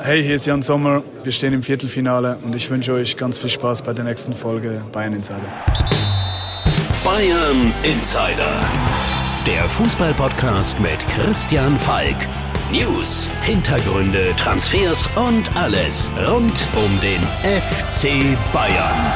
Hey, 0.00 0.22
hier 0.22 0.34
ist 0.34 0.46
Jan 0.46 0.60
Sommer. 0.60 1.02
Wir 1.22 1.32
stehen 1.32 1.52
im 1.52 1.62
Viertelfinale 1.62 2.38
und 2.42 2.54
ich 2.54 2.68
wünsche 2.68 2.92
euch 2.92 3.16
ganz 3.16 3.38
viel 3.38 3.48
Spaß 3.48 3.82
bei 3.82 3.92
der 3.92 4.04
nächsten 4.04 4.32
Folge 4.32 4.82
Bayern 4.92 5.14
Insider. 5.14 5.40
Bayern 7.04 7.72
Insider. 7.82 8.70
Der 9.46 9.64
Fußballpodcast 9.68 10.80
mit 10.80 11.06
Christian 11.08 11.78
Falk. 11.78 12.16
News, 12.72 13.30
Hintergründe, 13.42 14.34
Transfers 14.36 15.08
und 15.16 15.54
alles 15.56 16.10
rund 16.26 16.66
um 16.76 17.00
den 17.00 17.20
FC 17.42 18.36
Bayern. 18.52 19.12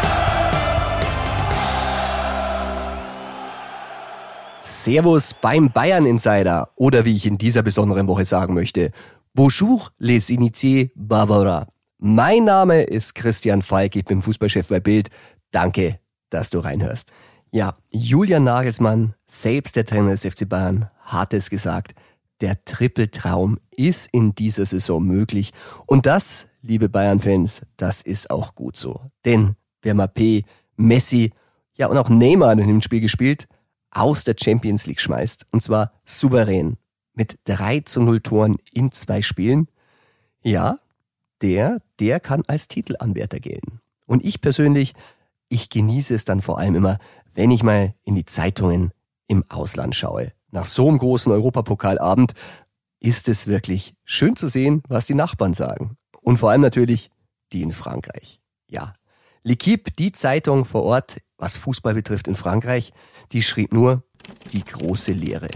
Servus 4.60 5.34
beim 5.34 5.70
Bayern 5.70 6.06
Insider 6.06 6.70
oder 6.76 7.04
wie 7.04 7.16
ich 7.16 7.26
in 7.26 7.36
dieser 7.38 7.62
besonderen 7.62 8.06
Woche 8.06 8.24
sagen 8.24 8.54
möchte, 8.54 8.92
Bonjour 9.38 9.92
les 10.00 10.32
initiés 10.32 10.90
Bavara. 10.96 11.68
Mein 12.00 12.44
Name 12.44 12.82
ist 12.82 13.14
Christian 13.14 13.62
Falk, 13.62 13.94
ich 13.94 14.04
bin 14.04 14.20
Fußballchef 14.20 14.66
bei 14.66 14.80
Bild. 14.80 15.10
Danke, 15.52 16.00
dass 16.28 16.50
du 16.50 16.58
reinhörst. 16.58 17.12
Ja, 17.52 17.76
Julian 17.92 18.42
Nagelsmann, 18.42 19.14
selbst 19.28 19.76
der 19.76 19.84
Trainer 19.84 20.10
des 20.10 20.26
FC 20.26 20.48
Bayern, 20.48 20.90
hat 21.02 21.34
es 21.34 21.50
gesagt. 21.50 21.94
Der 22.40 22.64
Trippeltraum 22.64 23.60
ist 23.70 24.08
in 24.10 24.34
dieser 24.34 24.66
Saison 24.66 25.04
möglich. 25.04 25.52
Und 25.86 26.06
das, 26.06 26.48
liebe 26.62 26.88
Bayern-Fans, 26.88 27.62
das 27.76 28.02
ist 28.02 28.30
auch 28.30 28.56
gut 28.56 28.74
so. 28.74 29.00
Denn 29.24 29.54
wer 29.82 29.94
Mappé, 29.94 30.46
Messi, 30.74 31.30
ja 31.74 31.86
und 31.86 31.96
auch 31.96 32.08
Neymar 32.08 32.58
in 32.58 32.66
dem 32.66 32.82
Spiel 32.82 33.00
gespielt, 33.00 33.46
aus 33.92 34.24
der 34.24 34.34
Champions 34.36 34.88
League 34.88 35.00
schmeißt. 35.00 35.46
Und 35.52 35.62
zwar 35.62 35.92
souverän. 36.04 36.76
Mit 37.18 37.40
3 37.46 37.80
zu 37.80 38.00
0 38.00 38.20
Toren 38.20 38.58
in 38.72 38.92
zwei 38.92 39.22
Spielen. 39.22 39.66
Ja, 40.44 40.78
der, 41.42 41.78
der 41.98 42.20
kann 42.20 42.44
als 42.46 42.68
Titelanwärter 42.68 43.40
gelten. 43.40 43.80
Und 44.06 44.24
ich 44.24 44.40
persönlich, 44.40 44.92
ich 45.48 45.68
genieße 45.68 46.14
es 46.14 46.24
dann 46.24 46.42
vor 46.42 46.60
allem 46.60 46.76
immer, 46.76 46.98
wenn 47.34 47.50
ich 47.50 47.64
mal 47.64 47.92
in 48.04 48.14
die 48.14 48.24
Zeitungen 48.24 48.92
im 49.26 49.42
Ausland 49.48 49.96
schaue. 49.96 50.32
Nach 50.52 50.64
so 50.64 50.86
einem 50.86 50.98
großen 50.98 51.32
Europapokalabend 51.32 52.34
ist 53.00 53.28
es 53.28 53.48
wirklich 53.48 53.94
schön 54.04 54.36
zu 54.36 54.46
sehen, 54.46 54.84
was 54.86 55.08
die 55.08 55.14
Nachbarn 55.14 55.54
sagen. 55.54 55.96
Und 56.20 56.36
vor 56.36 56.52
allem 56.52 56.60
natürlich 56.60 57.10
die 57.52 57.62
in 57.62 57.72
Frankreich. 57.72 58.38
Ja, 58.70 58.94
L'Equipe, 59.44 59.90
die 59.98 60.12
Zeitung 60.12 60.64
vor 60.64 60.84
Ort, 60.84 61.18
was 61.36 61.56
Fußball 61.56 61.94
betrifft 61.94 62.28
in 62.28 62.36
Frankreich, 62.36 62.92
die 63.32 63.42
schrieb 63.42 63.72
nur 63.72 64.04
die 64.52 64.62
große 64.62 65.10
Lehre. 65.10 65.48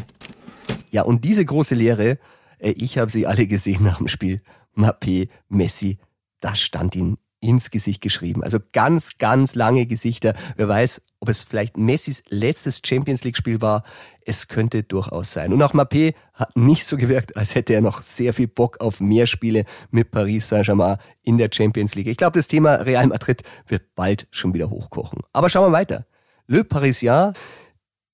Ja, 0.90 1.02
und 1.02 1.24
diese 1.24 1.44
große 1.44 1.74
Lehre, 1.74 2.18
äh, 2.58 2.70
ich 2.70 2.98
habe 2.98 3.10
sie 3.10 3.26
alle 3.26 3.46
gesehen 3.46 3.82
nach 3.84 3.98
dem 3.98 4.08
Spiel. 4.08 4.42
Mappé, 4.76 5.28
Messi, 5.48 5.98
das 6.40 6.60
stand 6.60 6.96
ihnen 6.96 7.18
ins 7.40 7.70
Gesicht 7.70 8.00
geschrieben. 8.00 8.42
Also 8.44 8.58
ganz, 8.72 9.18
ganz 9.18 9.54
lange 9.54 9.86
Gesichter. 9.86 10.34
Wer 10.56 10.68
weiß, 10.68 11.02
ob 11.20 11.28
es 11.28 11.42
vielleicht 11.42 11.76
Messis 11.76 12.22
letztes 12.28 12.80
Champions 12.84 13.24
League 13.24 13.36
Spiel 13.36 13.60
war. 13.60 13.82
Es 14.24 14.46
könnte 14.46 14.84
durchaus 14.84 15.32
sein. 15.32 15.52
Und 15.52 15.60
auch 15.62 15.74
Mappé 15.74 16.14
hat 16.34 16.56
nicht 16.56 16.84
so 16.84 16.96
gewirkt, 16.96 17.36
als 17.36 17.56
hätte 17.56 17.74
er 17.74 17.80
noch 17.80 18.00
sehr 18.02 18.32
viel 18.32 18.46
Bock 18.46 18.80
auf 18.80 19.00
mehr 19.00 19.26
Spiele 19.26 19.64
mit 19.90 20.12
Paris 20.12 20.48
Saint-Germain 20.48 20.98
in 21.22 21.38
der 21.38 21.50
Champions 21.52 21.96
League. 21.96 22.06
Ich 22.06 22.16
glaube, 22.16 22.38
das 22.38 22.46
Thema 22.46 22.74
Real 22.74 23.08
Madrid 23.08 23.42
wird 23.66 23.94
bald 23.96 24.28
schon 24.30 24.54
wieder 24.54 24.70
hochkochen. 24.70 25.22
Aber 25.32 25.50
schauen 25.50 25.70
wir 25.70 25.76
weiter. 25.76 26.06
Le 26.46 26.62
Parisien, 26.64 27.34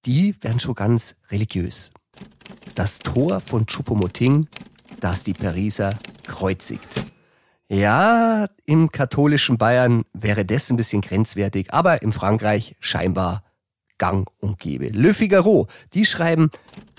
die 0.06 0.34
werden 0.42 0.60
schon 0.60 0.74
ganz 0.74 1.16
religiös. 1.30 1.92
Das 2.74 2.98
Tor 2.98 3.40
von 3.40 3.66
Choupo-Moting, 3.66 4.46
das 5.00 5.24
die 5.24 5.32
Pariser 5.32 5.90
kreuzigt. 6.26 7.04
Ja, 7.68 8.48
im 8.64 8.90
katholischen 8.90 9.58
Bayern 9.58 10.04
wäre 10.14 10.44
das 10.44 10.70
ein 10.70 10.76
bisschen 10.76 11.02
grenzwertig, 11.02 11.72
aber 11.74 12.02
in 12.02 12.12
Frankreich 12.12 12.76
scheinbar 12.80 13.42
gang 13.98 14.26
und 14.38 14.58
gäbe. 14.58 14.88
Le 14.88 15.12
Figaro, 15.12 15.66
die 15.92 16.06
schreiben 16.06 16.50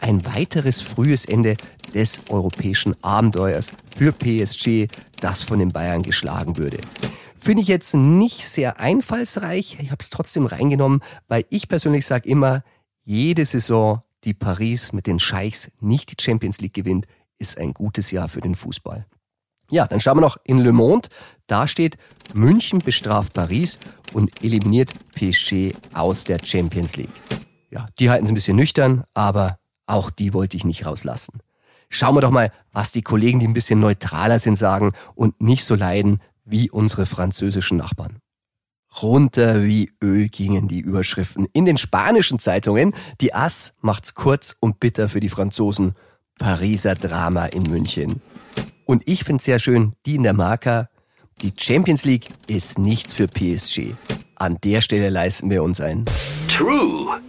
ein 0.01 0.25
weiteres 0.25 0.81
frühes 0.81 1.25
Ende 1.25 1.55
des 1.93 2.21
europäischen 2.29 2.95
Abenteuers 3.03 3.73
für 3.95 4.11
PSG, 4.11 4.87
das 5.21 5.41
von 5.43 5.59
den 5.59 5.71
Bayern 5.71 6.03
geschlagen 6.03 6.57
würde. 6.57 6.77
Finde 7.35 7.63
ich 7.63 7.67
jetzt 7.67 7.95
nicht 7.95 8.47
sehr 8.47 8.79
einfallsreich, 8.79 9.77
ich 9.79 9.91
habe 9.91 10.01
es 10.01 10.09
trotzdem 10.09 10.45
reingenommen, 10.45 11.01
weil 11.27 11.45
ich 11.49 11.67
persönlich 11.67 12.05
sage 12.05 12.29
immer, 12.29 12.63
jede 13.01 13.45
Saison, 13.45 14.03
die 14.23 14.33
Paris 14.33 14.93
mit 14.93 15.07
den 15.07 15.19
Scheichs 15.19 15.71
nicht 15.79 16.11
die 16.11 16.21
Champions 16.23 16.59
League 16.61 16.73
gewinnt, 16.73 17.05
ist 17.37 17.57
ein 17.57 17.73
gutes 17.73 18.11
Jahr 18.11 18.27
für 18.27 18.41
den 18.41 18.55
Fußball. 18.55 19.05
Ja, 19.71 19.87
dann 19.87 19.99
schauen 19.99 20.17
wir 20.17 20.21
noch 20.21 20.37
in 20.43 20.59
Le 20.59 20.71
Monde. 20.71 21.09
Da 21.47 21.67
steht, 21.67 21.97
München 22.33 22.79
bestraft 22.79 23.33
Paris 23.33 23.79
und 24.13 24.43
eliminiert 24.43 24.91
PSG 25.13 25.73
aus 25.93 26.23
der 26.23 26.39
Champions 26.43 26.97
League. 26.97 27.09
Ja, 27.69 27.87
die 27.99 28.09
halten 28.09 28.25
es 28.25 28.31
ein 28.31 28.35
bisschen 28.35 28.57
nüchtern, 28.57 29.03
aber 29.13 29.59
auch 29.85 30.09
die 30.09 30.33
wollte 30.33 30.57
ich 30.57 30.65
nicht 30.65 30.85
rauslassen. 30.85 31.39
Schauen 31.89 32.15
wir 32.15 32.21
doch 32.21 32.31
mal, 32.31 32.51
was 32.71 32.91
die 32.91 33.01
Kollegen, 33.01 33.39
die 33.39 33.47
ein 33.47 33.53
bisschen 33.53 33.79
neutraler 33.79 34.39
sind, 34.39 34.57
sagen 34.57 34.93
und 35.15 35.41
nicht 35.41 35.65
so 35.65 35.75
leiden 35.75 36.21
wie 36.45 36.69
unsere 36.69 37.05
französischen 37.05 37.77
Nachbarn. 37.77 38.19
Runter 39.01 39.63
wie 39.63 39.91
Öl 40.01 40.29
gingen 40.29 40.67
die 40.67 40.79
Überschriften 40.79 41.47
in 41.53 41.65
den 41.65 41.77
spanischen 41.77 42.39
Zeitungen. 42.39 42.93
Die 43.21 43.33
Ass 43.33 43.73
macht's 43.81 44.15
kurz 44.15 44.55
und 44.59 44.79
bitter 44.79 45.09
für 45.09 45.19
die 45.19 45.29
Franzosen. 45.29 45.95
Pariser 46.37 46.95
Drama 46.95 47.45
in 47.45 47.63
München. 47.63 48.21
Und 48.85 49.03
ich 49.05 49.23
finde 49.23 49.43
sehr 49.43 49.59
schön, 49.59 49.93
die 50.05 50.15
in 50.15 50.23
der 50.23 50.33
Marker, 50.33 50.89
die 51.41 51.53
Champions 51.55 52.05
League 52.05 52.27
ist 52.47 52.79
nichts 52.79 53.13
für 53.13 53.27
PSG. 53.27 53.93
An 54.35 54.57
der 54.63 54.81
Stelle 54.81 55.09
leisten 55.09 55.49
wir 55.49 55.63
uns 55.63 55.79
ein 55.79 56.05
True. 56.47 57.21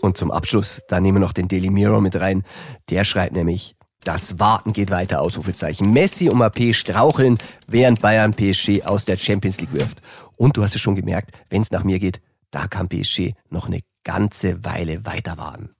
Und 0.00 0.16
zum 0.16 0.30
Abschluss, 0.30 0.80
da 0.88 1.00
nehmen 1.00 1.16
wir 1.16 1.20
noch 1.20 1.32
den 1.32 1.48
Daily 1.48 1.70
Mirror 1.70 2.00
mit 2.00 2.20
rein. 2.20 2.44
Der 2.90 3.04
schreibt 3.04 3.32
nämlich, 3.32 3.76
das 4.04 4.40
Warten 4.40 4.72
geht 4.72 4.90
weiter, 4.90 5.20
Ausrufezeichen. 5.20 5.92
Messi 5.92 6.28
und 6.28 6.42
AP 6.42 6.74
straucheln, 6.74 7.38
während 7.68 8.00
Bayern 8.00 8.34
PSG 8.34 8.82
aus 8.84 9.04
der 9.04 9.16
Champions 9.16 9.60
League 9.60 9.72
wirft. 9.72 9.98
Und 10.42 10.56
du 10.56 10.64
hast 10.64 10.74
es 10.74 10.80
schon 10.80 10.96
gemerkt, 10.96 11.38
wenn 11.50 11.62
es 11.62 11.70
nach 11.70 11.84
mir 11.84 12.00
geht, 12.00 12.20
da 12.50 12.66
kann 12.66 12.88
PSG 12.88 13.34
noch 13.48 13.66
eine 13.66 13.78
ganze 14.02 14.64
Weile 14.64 15.04
weiter 15.04 15.38
warten. 15.38 15.70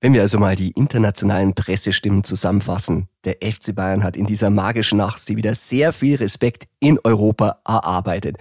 Wenn 0.00 0.14
wir 0.14 0.22
also 0.22 0.38
mal 0.38 0.54
die 0.54 0.70
internationalen 0.70 1.52
Pressestimmen 1.52 2.24
zusammenfassen, 2.24 3.08
der 3.24 3.36
FC 3.42 3.74
Bayern 3.74 4.02
hat 4.02 4.16
in 4.16 4.24
dieser 4.24 4.48
magischen 4.48 4.96
Nacht 4.96 5.18
sie 5.18 5.36
wieder 5.36 5.52
sehr 5.52 5.92
viel 5.92 6.16
Respekt 6.16 6.68
in 6.80 7.00
Europa 7.04 7.60
erarbeitet. 7.66 8.38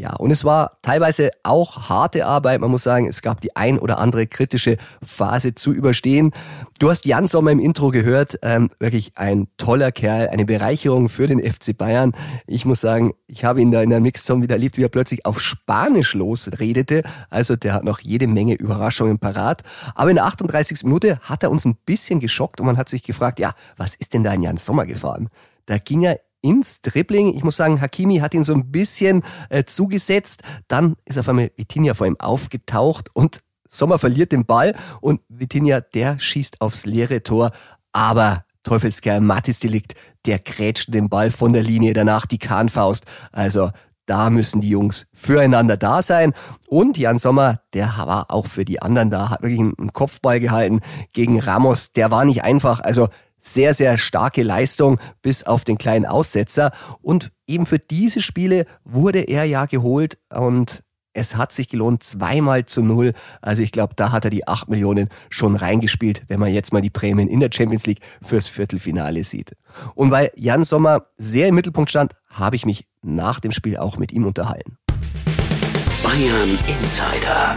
Ja, 0.00 0.14
und 0.14 0.30
es 0.30 0.46
war 0.46 0.78
teilweise 0.80 1.28
auch 1.42 1.90
harte 1.90 2.24
Arbeit. 2.24 2.62
Man 2.62 2.70
muss 2.70 2.84
sagen, 2.84 3.06
es 3.06 3.20
gab 3.20 3.42
die 3.42 3.54
ein 3.54 3.78
oder 3.78 3.98
andere 3.98 4.26
kritische 4.26 4.78
Phase 5.02 5.54
zu 5.54 5.74
überstehen. 5.74 6.32
Du 6.78 6.88
hast 6.88 7.04
Jan 7.04 7.26
Sommer 7.26 7.50
im 7.50 7.60
Intro 7.60 7.90
gehört. 7.90 8.38
Ähm, 8.40 8.70
wirklich 8.78 9.10
ein 9.16 9.48
toller 9.58 9.92
Kerl, 9.92 10.28
eine 10.28 10.46
Bereicherung 10.46 11.10
für 11.10 11.26
den 11.26 11.38
FC 11.38 11.76
Bayern. 11.76 12.12
Ich 12.46 12.64
muss 12.64 12.80
sagen, 12.80 13.12
ich 13.26 13.44
habe 13.44 13.60
ihn 13.60 13.72
da 13.72 13.82
in 13.82 13.90
der 13.90 14.00
Mixzone 14.00 14.42
wieder 14.42 14.54
erlebt, 14.54 14.78
wie 14.78 14.84
er 14.84 14.88
plötzlich 14.88 15.26
auf 15.26 15.38
Spanisch 15.38 16.14
losredete. 16.14 17.02
Also 17.28 17.56
der 17.56 17.74
hat 17.74 17.84
noch 17.84 18.00
jede 18.00 18.26
Menge 18.26 18.54
Überraschungen 18.54 19.18
parat. 19.18 19.64
Aber 19.94 20.08
in 20.08 20.16
der 20.16 20.24
38. 20.24 20.82
Minute 20.84 21.18
hat 21.20 21.42
er 21.42 21.50
uns 21.50 21.66
ein 21.66 21.76
bisschen 21.84 22.20
geschockt 22.20 22.58
und 22.58 22.64
man 22.64 22.78
hat 22.78 22.88
sich 22.88 23.02
gefragt, 23.02 23.38
ja, 23.38 23.52
was 23.76 23.96
ist 23.96 24.14
denn 24.14 24.24
da 24.24 24.32
in 24.32 24.40
Jan 24.40 24.56
Sommer 24.56 24.86
gefahren? 24.86 25.28
Da 25.66 25.76
ging 25.76 26.04
er 26.04 26.18
ins 26.42 26.80
Dribbling. 26.80 27.34
Ich 27.36 27.44
muss 27.44 27.56
sagen, 27.56 27.80
Hakimi 27.80 28.18
hat 28.18 28.34
ihn 28.34 28.44
so 28.44 28.54
ein 28.54 28.70
bisschen 28.70 29.22
äh, 29.48 29.64
zugesetzt. 29.64 30.42
Dann 30.68 30.96
ist 31.04 31.18
auf 31.18 31.28
einmal 31.28 31.50
Vitinha 31.56 31.94
vor 31.94 32.06
ihm 32.06 32.16
aufgetaucht 32.18 33.08
und 33.14 33.42
Sommer 33.68 33.98
verliert 33.98 34.32
den 34.32 34.46
Ball 34.46 34.74
und 35.00 35.20
Vitinha, 35.28 35.80
der 35.80 36.18
schießt 36.18 36.60
aufs 36.60 36.86
leere 36.86 37.22
Tor. 37.22 37.52
Aber 37.92 38.44
Teufelskerl 38.62 39.20
Matis 39.20 39.60
Delikt, 39.60 39.94
der 40.26 40.38
grätscht 40.38 40.92
den 40.92 41.08
Ball 41.08 41.30
von 41.30 41.52
der 41.52 41.62
Linie, 41.62 41.92
danach 41.92 42.26
die 42.26 42.38
Kahnfaust. 42.38 43.04
Also 43.32 43.70
da 44.06 44.28
müssen 44.28 44.60
die 44.60 44.70
Jungs 44.70 45.06
füreinander 45.14 45.76
da 45.76 46.02
sein. 46.02 46.32
Und 46.66 46.98
Jan 46.98 47.18
Sommer, 47.18 47.60
der 47.74 47.94
war 47.96 48.32
auch 48.32 48.46
für 48.46 48.64
die 48.64 48.82
anderen 48.82 49.08
da, 49.08 49.30
hat 49.30 49.42
wirklich 49.42 49.60
einen 49.60 49.92
Kopfball 49.92 50.40
gehalten 50.40 50.80
gegen 51.12 51.38
Ramos. 51.38 51.92
Der 51.92 52.10
war 52.10 52.24
nicht 52.24 52.42
einfach. 52.42 52.80
Also 52.80 53.08
sehr, 53.40 53.74
sehr 53.74 53.98
starke 53.98 54.42
Leistung 54.42 54.98
bis 55.22 55.44
auf 55.44 55.64
den 55.64 55.78
kleinen 55.78 56.06
Aussetzer. 56.06 56.72
Und 57.02 57.32
eben 57.46 57.66
für 57.66 57.78
diese 57.78 58.20
Spiele 58.20 58.66
wurde 58.84 59.20
er 59.20 59.44
ja 59.44 59.66
geholt 59.66 60.18
und 60.32 60.82
es 61.12 61.36
hat 61.36 61.52
sich 61.52 61.68
gelohnt, 61.68 62.02
zweimal 62.02 62.64
zu 62.64 62.82
null. 62.82 63.12
Also 63.40 63.62
ich 63.62 63.72
glaube, 63.72 63.94
da 63.96 64.12
hat 64.12 64.24
er 64.24 64.30
die 64.30 64.46
acht 64.46 64.68
Millionen 64.68 65.08
schon 65.28 65.56
reingespielt, 65.56 66.22
wenn 66.28 66.38
man 66.38 66.52
jetzt 66.52 66.72
mal 66.72 66.82
die 66.82 66.90
Prämien 66.90 67.28
in 67.28 67.40
der 67.40 67.50
Champions 67.52 67.86
League 67.86 68.00
fürs 68.22 68.48
Viertelfinale 68.48 69.24
sieht. 69.24 69.56
Und 69.94 70.10
weil 70.10 70.30
Jan 70.36 70.64
Sommer 70.64 71.06
sehr 71.16 71.48
im 71.48 71.56
Mittelpunkt 71.56 71.90
stand, 71.90 72.12
habe 72.30 72.56
ich 72.56 72.64
mich 72.64 72.86
nach 73.02 73.40
dem 73.40 73.52
Spiel 73.52 73.76
auch 73.76 73.98
mit 73.98 74.12
ihm 74.12 74.24
unterhalten. 74.24 74.76
Bayern 76.02 76.58
Insider. 76.80 77.56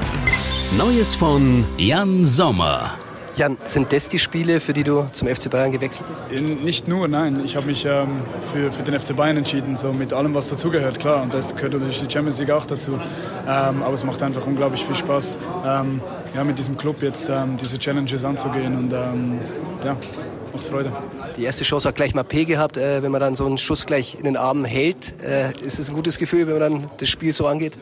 Neues 0.77 1.15
von 1.15 1.65
Jan 1.77 2.25
Sommer. 2.25 2.97
Jan, 3.35 3.57
sind 3.65 3.91
das 3.91 4.09
die 4.09 4.19
Spiele, 4.19 4.59
für 4.59 4.74
die 4.74 4.83
du 4.83 5.07
zum 5.12 5.27
FC 5.27 5.50
Bayern 5.50 5.71
gewechselt 5.71 6.06
bist? 6.07 6.31
Nicht 6.63 6.88
nur, 6.88 7.07
nein. 7.07 7.41
Ich 7.44 7.56
habe 7.56 7.65
mich 7.65 7.83
ähm, 7.83 8.21
für, 8.51 8.71
für 8.71 8.83
den 8.83 9.00
FC 9.00 9.15
Bayern 9.15 9.38
entschieden, 9.38 9.75
so 9.75 9.91
mit 9.91 10.13
allem, 10.13 10.35
was 10.35 10.50
dazugehört, 10.50 11.00
klar. 11.00 11.24
Und 11.24 11.33
das 11.33 11.56
gehört 11.56 11.74
natürlich 11.74 12.00
die 12.00 12.12
Champions 12.12 12.39
League 12.39 12.51
auch 12.51 12.68
dazu. 12.68 12.94
Ähm, 12.94 13.81
aber 13.81 13.94
es 13.94 14.03
macht 14.03 14.21
einfach 14.21 14.45
unglaublich 14.45 14.85
viel 14.85 14.95
Spaß, 14.95 15.39
ähm, 15.65 16.00
ja, 16.35 16.44
mit 16.44 16.59
diesem 16.59 16.77
Club 16.77 17.01
jetzt 17.01 17.27
ähm, 17.30 17.57
diese 17.57 17.80
Challenges 17.80 18.24
anzugehen. 18.24 18.77
Und 18.77 18.94
ähm, 18.94 19.39
ja, 19.83 19.97
macht 20.53 20.68
Freude. 20.68 20.91
Die 21.36 21.44
erste 21.44 21.63
Chance 21.63 21.88
hat 21.88 21.95
gleich 21.95 22.13
mal 22.13 22.24
P 22.24 22.45
gehabt. 22.45 22.77
Äh, 22.77 23.01
wenn 23.01 23.12
man 23.12 23.19
dann 23.19 23.33
so 23.33 23.47
einen 23.47 23.57
Schuss 23.57 23.88
gleich 23.88 24.15
in 24.15 24.25
den 24.25 24.38
Armen 24.38 24.63
hält, 24.63 25.15
äh, 25.24 25.51
ist 25.65 25.79
es 25.79 25.89
ein 25.89 25.95
gutes 25.95 26.19
Gefühl, 26.19 26.45
wenn 26.45 26.59
man 26.59 26.71
dann 26.71 26.91
das 26.97 27.09
Spiel 27.09 27.33
so 27.33 27.47
angeht? 27.47 27.79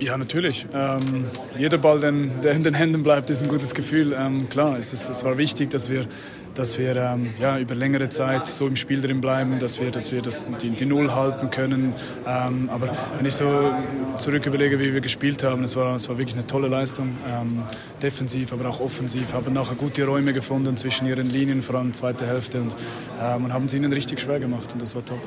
Ja, 0.00 0.18
natürlich. 0.18 0.66
Ähm, 0.74 1.26
jeder 1.56 1.78
Ball, 1.78 2.00
der 2.00 2.52
in 2.52 2.62
den 2.64 2.74
Händen 2.74 3.02
bleibt, 3.02 3.30
ist 3.30 3.42
ein 3.42 3.48
gutes 3.48 3.74
Gefühl. 3.74 4.12
Ähm, 4.12 4.48
klar, 4.48 4.76
es, 4.76 4.92
ist, 4.92 5.08
es 5.08 5.24
war 5.24 5.38
wichtig, 5.38 5.70
dass 5.70 5.88
wir, 5.88 6.06
dass 6.54 6.78
wir 6.78 6.96
ähm, 6.96 7.32
ja, 7.40 7.58
über 7.58 7.76
längere 7.76 8.08
Zeit 8.08 8.48
so 8.48 8.66
im 8.66 8.74
Spiel 8.74 9.00
drin 9.00 9.20
bleiben, 9.20 9.60
dass 9.60 9.80
wir, 9.80 9.92
dass 9.92 10.10
wir 10.10 10.20
das, 10.20 10.48
die, 10.60 10.70
die 10.70 10.84
Null 10.84 11.14
halten 11.14 11.50
können. 11.50 11.94
Ähm, 12.26 12.68
aber 12.72 12.90
wenn 13.16 13.24
ich 13.24 13.34
so 13.34 13.72
zurück 14.18 14.44
überlege, 14.46 14.80
wie 14.80 14.92
wir 14.92 15.00
gespielt 15.00 15.44
haben, 15.44 15.62
es 15.62 15.76
war, 15.76 15.94
es 15.94 16.08
war 16.08 16.18
wirklich 16.18 16.36
eine 16.36 16.46
tolle 16.46 16.66
Leistung. 16.66 17.16
Ähm, 17.28 17.62
defensiv, 18.02 18.52
aber 18.52 18.68
auch 18.68 18.80
offensiv. 18.80 19.32
Haben 19.32 19.52
nachher 19.52 19.76
gute 19.76 20.04
Räume 20.04 20.32
gefunden 20.32 20.76
zwischen 20.76 21.06
ihren 21.06 21.30
Linien, 21.30 21.62
vor 21.62 21.76
allem 21.76 21.94
zweite 21.94 22.26
Hälfte. 22.26 22.60
Und, 22.60 22.74
ähm, 23.22 23.44
und 23.44 23.52
haben 23.52 23.66
es 23.66 23.74
ihnen 23.74 23.92
richtig 23.92 24.20
schwer 24.20 24.40
gemacht. 24.40 24.72
Und 24.72 24.82
das 24.82 24.94
war 24.96 25.04
top. 25.04 25.20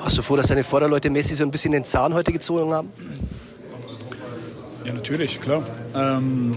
Hast 0.00 0.16
du 0.16 0.22
vor, 0.22 0.38
dass 0.38 0.46
deine 0.46 0.64
Vorderleute 0.64 1.10
Messi 1.10 1.34
so 1.34 1.44
ein 1.44 1.50
bisschen 1.50 1.72
den 1.72 1.84
Zahn 1.84 2.14
heute 2.14 2.32
gezogen 2.32 2.72
haben? 2.72 2.88
Ja, 4.86 4.92
natürlich, 4.92 5.40
klar. 5.40 5.64
Ähm, 5.96 6.56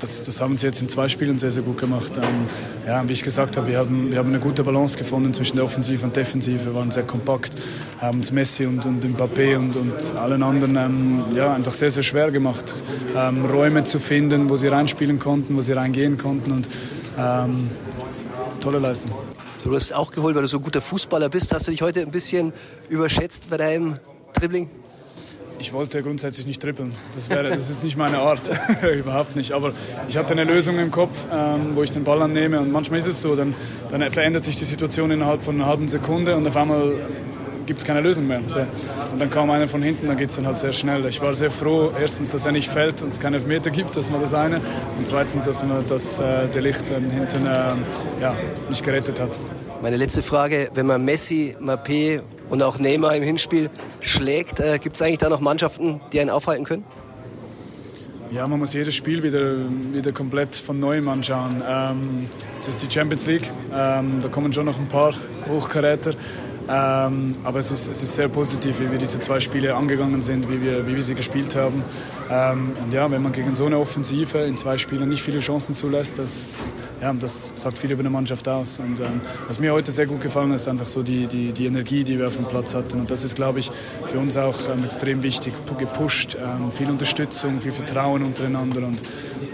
das, 0.00 0.22
das, 0.22 0.40
haben 0.40 0.56
sie 0.56 0.66
jetzt 0.66 0.80
in 0.80 0.88
zwei 0.88 1.08
Spielen 1.08 1.38
sehr, 1.38 1.50
sehr 1.50 1.62
gut 1.62 1.78
gemacht. 1.78 2.12
Ähm, 2.16 2.46
ja, 2.86 3.06
wie 3.06 3.12
ich 3.12 3.22
gesagt 3.22 3.58
habe, 3.58 3.66
wir 3.66 3.78
haben, 3.78 4.10
wir 4.10 4.18
haben 4.18 4.30
eine 4.30 4.38
gute 4.38 4.64
Balance 4.64 4.96
gefunden 4.96 5.34
zwischen 5.34 5.56
der 5.56 5.64
Offensive 5.66 6.04
und 6.06 6.16
Defensive. 6.16 6.64
Wir 6.64 6.74
waren 6.74 6.90
sehr 6.90 7.02
kompakt, 7.02 7.52
haben 8.00 8.20
es 8.20 8.32
Messi 8.32 8.64
und, 8.64 8.86
und 8.86 9.04
Mbappé 9.04 9.58
und, 9.58 9.76
und 9.76 10.16
allen 10.16 10.42
anderen 10.42 10.76
ähm, 10.76 11.24
ja, 11.34 11.52
einfach 11.52 11.74
sehr, 11.74 11.90
sehr 11.90 12.02
schwer 12.02 12.30
gemacht, 12.30 12.76
ähm, 13.14 13.44
Räume 13.44 13.84
zu 13.84 13.98
finden, 13.98 14.48
wo 14.48 14.56
sie 14.56 14.68
reinspielen 14.68 15.18
konnten, 15.18 15.54
wo 15.54 15.60
sie 15.60 15.74
reingehen 15.74 16.16
konnten. 16.16 16.52
Und 16.52 16.68
ähm, 17.18 17.68
tolle 18.60 18.78
Leistung. 18.78 19.12
Du 19.64 19.74
hast 19.74 19.92
auch 19.92 20.12
geholt, 20.12 20.34
weil 20.34 20.42
du 20.42 20.48
so 20.48 20.58
ein 20.58 20.62
guter 20.62 20.80
Fußballer 20.80 21.28
bist. 21.28 21.52
Hast 21.52 21.66
du 21.66 21.72
dich 21.72 21.82
heute 21.82 22.00
ein 22.00 22.10
bisschen 22.10 22.54
überschätzt 22.88 23.50
bei 23.50 23.58
deinem 23.58 23.98
Dribbling? 24.32 24.70
Ich 25.58 25.72
wollte 25.72 26.02
grundsätzlich 26.02 26.46
nicht 26.46 26.60
trippeln. 26.60 26.92
Das, 27.14 27.30
wäre, 27.30 27.48
das 27.48 27.70
ist 27.70 27.82
nicht 27.82 27.96
meine 27.96 28.18
Art. 28.18 28.40
Überhaupt 28.94 29.36
nicht. 29.36 29.52
Aber 29.52 29.72
ich 30.08 30.16
hatte 30.16 30.32
eine 30.32 30.44
Lösung 30.44 30.78
im 30.78 30.90
Kopf, 30.90 31.26
ähm, 31.32 31.70
wo 31.74 31.82
ich 31.82 31.90
den 31.90 32.04
Ball 32.04 32.20
annehme. 32.22 32.60
Und 32.60 32.72
manchmal 32.72 32.98
ist 32.98 33.06
es 33.06 33.22
so, 33.22 33.34
dann, 33.34 33.54
dann 33.88 34.08
verändert 34.10 34.44
sich 34.44 34.56
die 34.56 34.64
Situation 34.64 35.10
innerhalb 35.10 35.42
von 35.42 35.56
einer 35.56 35.66
halben 35.66 35.88
Sekunde 35.88 36.36
und 36.36 36.46
auf 36.46 36.56
einmal 36.56 36.94
gibt 37.66 37.80
es 37.80 37.84
keine 37.84 38.00
Lösung 38.00 38.26
mehr. 38.26 38.38
Und 38.38 39.20
dann 39.20 39.30
kam 39.30 39.50
einer 39.50 39.68
von 39.68 39.82
hinten, 39.82 40.06
dann 40.06 40.16
geht 40.16 40.30
es 40.30 40.36
dann 40.36 40.46
halt 40.46 40.58
sehr 40.58 40.72
schnell. 40.72 41.04
Ich 41.06 41.20
war 41.20 41.34
sehr 41.34 41.50
froh, 41.50 41.92
erstens, 41.98 42.30
dass 42.30 42.46
er 42.46 42.52
nicht 42.52 42.70
fällt 42.70 43.02
und 43.02 43.08
es 43.08 43.20
keine 43.20 43.36
Elfmeter 43.36 43.70
gibt, 43.70 43.96
das 43.96 44.12
war 44.12 44.20
das 44.20 44.34
eine. 44.34 44.60
Und 44.96 45.06
zweitens, 45.06 45.44
dass, 45.44 45.64
man, 45.64 45.86
dass 45.86 46.20
äh, 46.20 46.48
der 46.48 46.62
Licht 46.62 46.88
dann 46.90 47.10
hinten 47.10 47.46
äh, 47.46 47.74
ja, 48.20 48.34
mich 48.68 48.82
gerettet 48.82 49.20
hat. 49.20 49.38
Meine 49.82 49.96
letzte 49.96 50.22
Frage, 50.22 50.70
wenn 50.74 50.86
man 50.86 51.04
Messi, 51.04 51.56
Mappé 51.60 52.22
und 52.48 52.62
auch 52.62 52.78
Neymar 52.78 53.16
im 53.16 53.22
Hinspiel 53.22 53.70
schlägt. 54.00 54.60
Äh, 54.60 54.78
Gibt 54.78 54.96
es 54.96 55.02
eigentlich 55.02 55.18
da 55.18 55.28
noch 55.28 55.40
Mannschaften, 55.40 56.00
die 56.12 56.20
einen 56.20 56.30
aufhalten 56.30 56.64
können? 56.64 56.84
Ja, 58.30 58.46
man 58.48 58.58
muss 58.58 58.72
jedes 58.72 58.94
Spiel 58.94 59.22
wieder, 59.22 59.56
wieder 59.92 60.12
komplett 60.12 60.56
von 60.56 60.80
neuem 60.80 61.08
anschauen. 61.08 61.62
Ähm, 61.66 62.28
es 62.58 62.66
ist 62.66 62.82
die 62.82 62.92
Champions 62.92 63.26
League, 63.26 63.50
ähm, 63.72 64.18
da 64.20 64.28
kommen 64.28 64.52
schon 64.52 64.66
noch 64.66 64.78
ein 64.78 64.88
paar 64.88 65.14
Hochkaräter. 65.48 66.12
Ähm, 66.68 67.34
aber 67.44 67.60
es 67.60 67.70
ist, 67.70 67.88
es 67.88 68.02
ist 68.02 68.16
sehr 68.16 68.28
positiv, 68.28 68.80
wie 68.80 68.90
wir 68.90 68.98
diese 68.98 69.20
zwei 69.20 69.38
Spiele 69.38 69.74
angegangen 69.74 70.20
sind, 70.20 70.50
wie 70.50 70.60
wir, 70.60 70.86
wie 70.86 70.96
wir 70.96 71.02
sie 71.02 71.14
gespielt 71.14 71.54
haben. 71.54 71.84
Ähm, 72.30 72.72
und 72.82 72.92
ja, 72.92 73.08
wenn 73.10 73.22
man 73.22 73.32
gegen 73.32 73.54
so 73.54 73.66
eine 73.66 73.78
Offensive 73.78 74.38
in 74.38 74.56
zwei 74.56 74.76
Spielen 74.76 75.08
nicht 75.08 75.22
viele 75.22 75.38
Chancen 75.38 75.74
zulässt, 75.74 76.18
das, 76.18 76.64
ja, 77.00 77.12
das 77.12 77.52
sagt 77.54 77.78
viel 77.78 77.92
über 77.92 78.00
eine 78.00 78.10
Mannschaft 78.10 78.48
aus. 78.48 78.80
Und 78.80 78.98
ähm, 78.98 79.20
was 79.46 79.60
mir 79.60 79.72
heute 79.72 79.92
sehr 79.92 80.06
gut 80.06 80.20
gefallen 80.20 80.52
ist, 80.52 80.66
einfach 80.66 80.88
so 80.88 81.02
die, 81.02 81.26
die, 81.26 81.52
die 81.52 81.66
Energie, 81.66 82.02
die 82.02 82.18
wir 82.18 82.26
auf 82.26 82.36
dem 82.36 82.46
Platz 82.46 82.74
hatten. 82.74 82.98
Und 83.00 83.10
das 83.10 83.22
ist, 83.22 83.36
glaube 83.36 83.60
ich, 83.60 83.70
für 84.06 84.18
uns 84.18 84.36
auch 84.36 84.56
ähm, 84.68 84.84
extrem 84.84 85.22
wichtig, 85.22 85.54
gepusht, 85.78 86.36
ähm, 86.40 86.72
viel 86.72 86.90
Unterstützung, 86.90 87.60
viel 87.60 87.72
Vertrauen 87.72 88.24
untereinander. 88.24 88.86
Und 88.86 89.02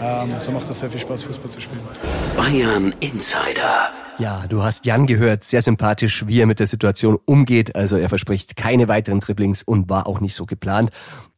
ähm, 0.01 0.33
so 0.39 0.51
macht 0.51 0.69
es 0.69 0.79
sehr 0.79 0.89
viel 0.89 0.99
Spaß, 0.99 1.23
Fußball 1.23 1.51
zu 1.51 1.61
spielen. 1.61 1.81
Bayern 2.35 2.93
Insider. 3.01 3.91
Ja, 4.19 4.43
du 4.47 4.61
hast 4.61 4.85
Jan 4.85 5.07
gehört, 5.07 5.43
sehr 5.43 5.63
sympathisch, 5.63 6.27
wie 6.27 6.39
er 6.39 6.45
mit 6.45 6.59
der 6.59 6.67
Situation 6.67 7.02
umgeht. 7.07 7.75
Also 7.75 7.97
er 7.97 8.09
verspricht 8.09 8.55
keine 8.55 8.87
weiteren 8.87 9.19
Dribblings 9.19 9.63
und 9.63 9.89
war 9.89 10.07
auch 10.07 10.19
nicht 10.19 10.35
so 10.35 10.45
geplant. 10.45 10.91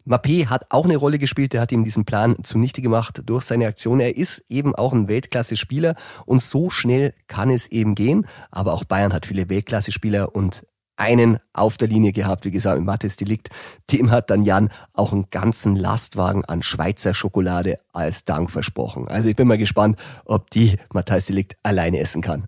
Mappé 0.08 0.48
hat 0.48 0.66
auch 0.70 0.86
eine 0.86 0.98
Rolle 0.98 1.18
gespielt, 1.18 1.54
der 1.54 1.62
hat 1.62 1.72
ihm 1.72 1.84
diesen 1.84 2.06
Plan 2.06 2.38
zunichte 2.44 2.82
gemacht 2.84 3.24
durch 3.26 3.44
seine 3.44 3.66
Aktion. 3.66 4.00
Er 4.00 4.16
ist 4.16 4.46
eben 4.50 4.76
auch 4.76 4.94
ein 4.94 5.08
Weltklasse-Spieler 5.08 5.96
und 6.28 6.44
so 6.44 6.70
schnell 6.70 7.16
kann 7.28 7.50
es 7.50 7.68
eben 7.68 7.96
gehen. 7.96 8.28
Aber 8.52 8.74
auch 8.74 8.84
Bayern 8.84 9.14
hat 9.14 9.26
viele 9.26 9.50
Weltklasse-Spieler 9.50 10.36
und 10.36 10.64
einen 10.98 11.40
auf 11.54 11.78
der 11.78 11.88
Linie 11.88 12.14
gehabt, 12.14 12.46
wie 12.46 12.52
gesagt, 12.52 12.78
mit 12.78 12.86
Mattes 12.86 13.18
Delikt. 13.18 13.50
Dem 13.92 14.12
hat 14.12 14.30
dann 14.30 14.44
Jan 14.44 14.70
auch 14.94 15.12
einen 15.12 15.30
ganzen 15.30 15.76
Lastwagen 15.76 16.46
an 16.46 16.64
Schweizer 16.64 17.14
Schokolade 17.14 17.80
als 17.92 18.26
Dank 18.26 18.52
versprochen. 18.52 19.08
Also 19.08 19.30
ich 19.30 19.36
bin 19.36 19.48
mal 19.48 19.58
gespannt, 19.58 19.98
ob 20.26 20.52
die 20.52 20.78
Matthias 20.94 21.26
Delikt 21.26 21.58
alleine 21.64 22.00
essen 22.00 22.22
kann. 22.22 22.48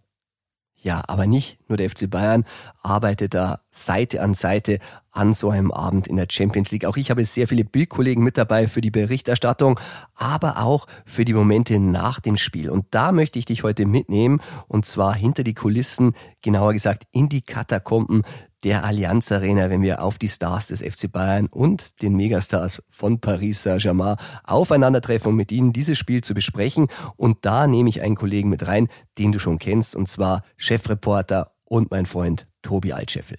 Ja, 0.79 1.03
aber 1.07 1.25
nicht 1.25 1.57
nur 1.69 1.77
der 1.77 1.89
FC 1.89 2.09
Bayern 2.09 2.45
arbeitet 2.83 3.33
da 3.33 3.59
Seite 3.71 4.21
an 4.21 4.35
Seite 4.35 4.77
an 5.11 5.33
so 5.33 5.49
einem 5.49 5.71
Abend 5.71 6.07
in 6.07 6.15
der 6.17 6.27
Champions 6.29 6.71
League. 6.71 6.85
Auch 6.85 6.97
ich 6.97 7.09
habe 7.09 7.25
sehr 7.25 7.47
viele 7.47 7.65
Bildkollegen 7.65 8.23
mit 8.23 8.37
dabei 8.37 8.67
für 8.67 8.81
die 8.81 8.91
Berichterstattung, 8.91 9.79
aber 10.13 10.61
auch 10.61 10.85
für 11.05 11.25
die 11.25 11.33
Momente 11.33 11.79
nach 11.79 12.19
dem 12.19 12.37
Spiel. 12.37 12.69
Und 12.69 12.85
da 12.91 13.11
möchte 13.11 13.39
ich 13.39 13.45
dich 13.45 13.63
heute 13.63 13.87
mitnehmen 13.87 14.39
und 14.67 14.85
zwar 14.85 15.15
hinter 15.15 15.43
die 15.43 15.55
Kulissen, 15.55 16.13
genauer 16.43 16.73
gesagt 16.73 17.05
in 17.11 17.27
die 17.27 17.41
Katakomben 17.41 18.21
der 18.67 18.83
Allianz 18.83 19.31
Arena, 19.31 19.69
wenn 19.69 19.81
wir 19.81 20.01
auf 20.01 20.17
die 20.17 20.27
Stars 20.27 20.67
des 20.67 20.81
FC 20.81 21.09
Bayern 21.09 21.47
und 21.47 22.01
den 22.01 22.17
Megastars 22.17 22.83
von 22.89 23.21
Paris 23.21 23.63
Saint-Germain 23.63 24.17
aufeinandertreffen, 24.43 25.29
um 25.29 25.37
mit 25.37 25.53
ihnen 25.53 25.71
dieses 25.71 25.97
Spiel 25.97 26.21
zu 26.21 26.33
besprechen. 26.33 26.89
Und 27.15 27.45
da 27.45 27.65
nehme 27.65 27.87
ich 27.87 28.01
einen 28.01 28.17
Kollegen 28.17 28.49
mit 28.49 28.67
rein, 28.67 28.89
den 29.19 29.31
du 29.31 29.39
schon 29.39 29.57
kennst, 29.57 29.95
und 29.95 30.09
zwar 30.09 30.43
Chefreporter 30.57 31.53
und 31.63 31.91
mein 31.91 32.05
Freund 32.05 32.45
Tobi 32.61 32.91
Altscheffel. 32.91 33.37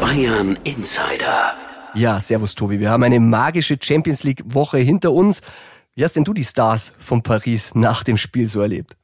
Bayern 0.00 0.58
Insider. 0.64 1.52
Ja, 1.92 2.18
servus 2.18 2.54
Tobi. 2.54 2.80
Wir 2.80 2.88
haben 2.88 3.02
eine 3.02 3.20
magische 3.20 3.76
Champions 3.78 4.24
League 4.24 4.42
Woche 4.46 4.78
hinter 4.78 5.12
uns. 5.12 5.42
Wie 5.94 6.02
hast 6.02 6.16
denn 6.16 6.24
du 6.24 6.32
die 6.32 6.44
Stars 6.44 6.94
von 6.96 7.22
Paris 7.22 7.74
nach 7.74 8.04
dem 8.04 8.16
Spiel 8.16 8.46
so 8.46 8.62
erlebt? 8.62 8.96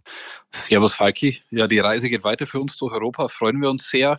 Servus 0.51 0.95
Falki. 0.95 1.43
Ja, 1.51 1.67
die 1.67 1.81
Reise 1.81 2.09
geht 2.09 2.25
weiter 2.25 2.47
für 2.47 2.61
uns 2.61 2.79
durch 2.79 2.95
Europa. 2.95 3.29
Freuen 3.29 3.61
wir 3.61 3.69
uns 3.69 3.91
sehr 3.91 4.17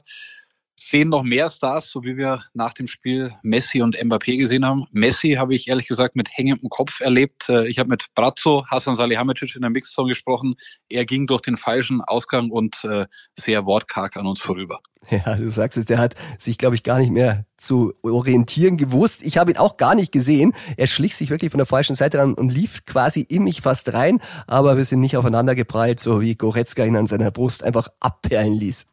sehen 0.78 1.10
noch 1.10 1.24
mehr 1.24 1.50
Stars, 1.50 1.90
so 1.90 2.04
wie 2.04 2.18
wir 2.18 2.44
nach 2.54 2.74
dem 2.74 2.88
Spiel 2.88 3.34
Messi 3.44 3.82
und 3.82 3.98
Mbappé 3.98 4.38
gesehen 4.38 4.66
haben. 4.66 4.86
Messi 4.92 5.34
habe 5.34 5.56
ich 5.56 5.68
ehrlich 5.68 5.88
gesagt 5.88 6.16
mit 6.16 6.30
hängendem 6.32 6.70
Kopf 6.70 7.02
erlebt. 7.02 7.50
Äh, 7.50 7.68
ich 7.68 7.80
habe 7.80 7.90
mit 7.90 8.08
Brazzo, 8.16 8.66
Hassan 8.70 8.96
Salihamidzic 8.96 9.56
in 9.56 9.62
der 9.62 9.70
Mixzone 9.70 10.10
gesprochen. 10.10 10.56
Er 10.90 11.06
ging 11.06 11.28
durch 11.28 11.42
den 11.42 11.58
falschen 11.58 12.02
Ausgang 12.02 12.52
und 12.52 12.84
äh, 12.84 13.06
sehr 13.38 13.66
wortkarg 13.66 14.18
an 14.18 14.28
uns 14.28 14.42
vorüber. 14.42 14.80
Ja, 15.10 15.36
du 15.36 15.52
sagst 15.52 15.78
es, 15.78 15.86
der 15.86 16.00
hat 16.00 16.16
sich, 16.40 16.58
glaube 16.58 16.76
ich, 16.76 16.82
gar 16.82 16.98
nicht 16.98 17.12
mehr 17.12 17.46
zu 17.58 17.94
orientieren 18.02 18.78
gewusst. 18.78 19.24
Ich 19.24 19.38
habe 19.38 19.52
ihn 19.52 19.58
auch 19.58 19.78
gar 19.78 19.96
nicht 19.96 20.12
gesehen. 20.12 20.54
Er 20.78 20.88
schlich 20.88 21.16
sich 21.16 21.30
wirklich 21.30 21.52
von 21.52 21.58
der 21.58 21.66
falschen 21.66 21.96
Seite 21.96 22.22
an 22.22 22.34
und 22.34 22.50
lief 22.50 22.86
quasi 22.86 23.22
in 23.22 23.44
mich 23.44 23.62
fast 23.62 23.94
rein, 23.94 24.20
aber 24.48 24.78
wir 24.78 24.86
sind 24.86 25.00
nicht 25.00 25.18
aufeinander 25.18 25.56
geprallt, 25.56 26.00
so 26.00 26.22
wie 26.22 26.36
Goretzka 26.36 26.84
ihn 26.84 26.96
an 26.96 27.08
seiner 27.08 27.32
Brust 27.32 27.64
einfach 27.64 27.88
abperlen 28.00 28.54
ließ. 28.54 28.88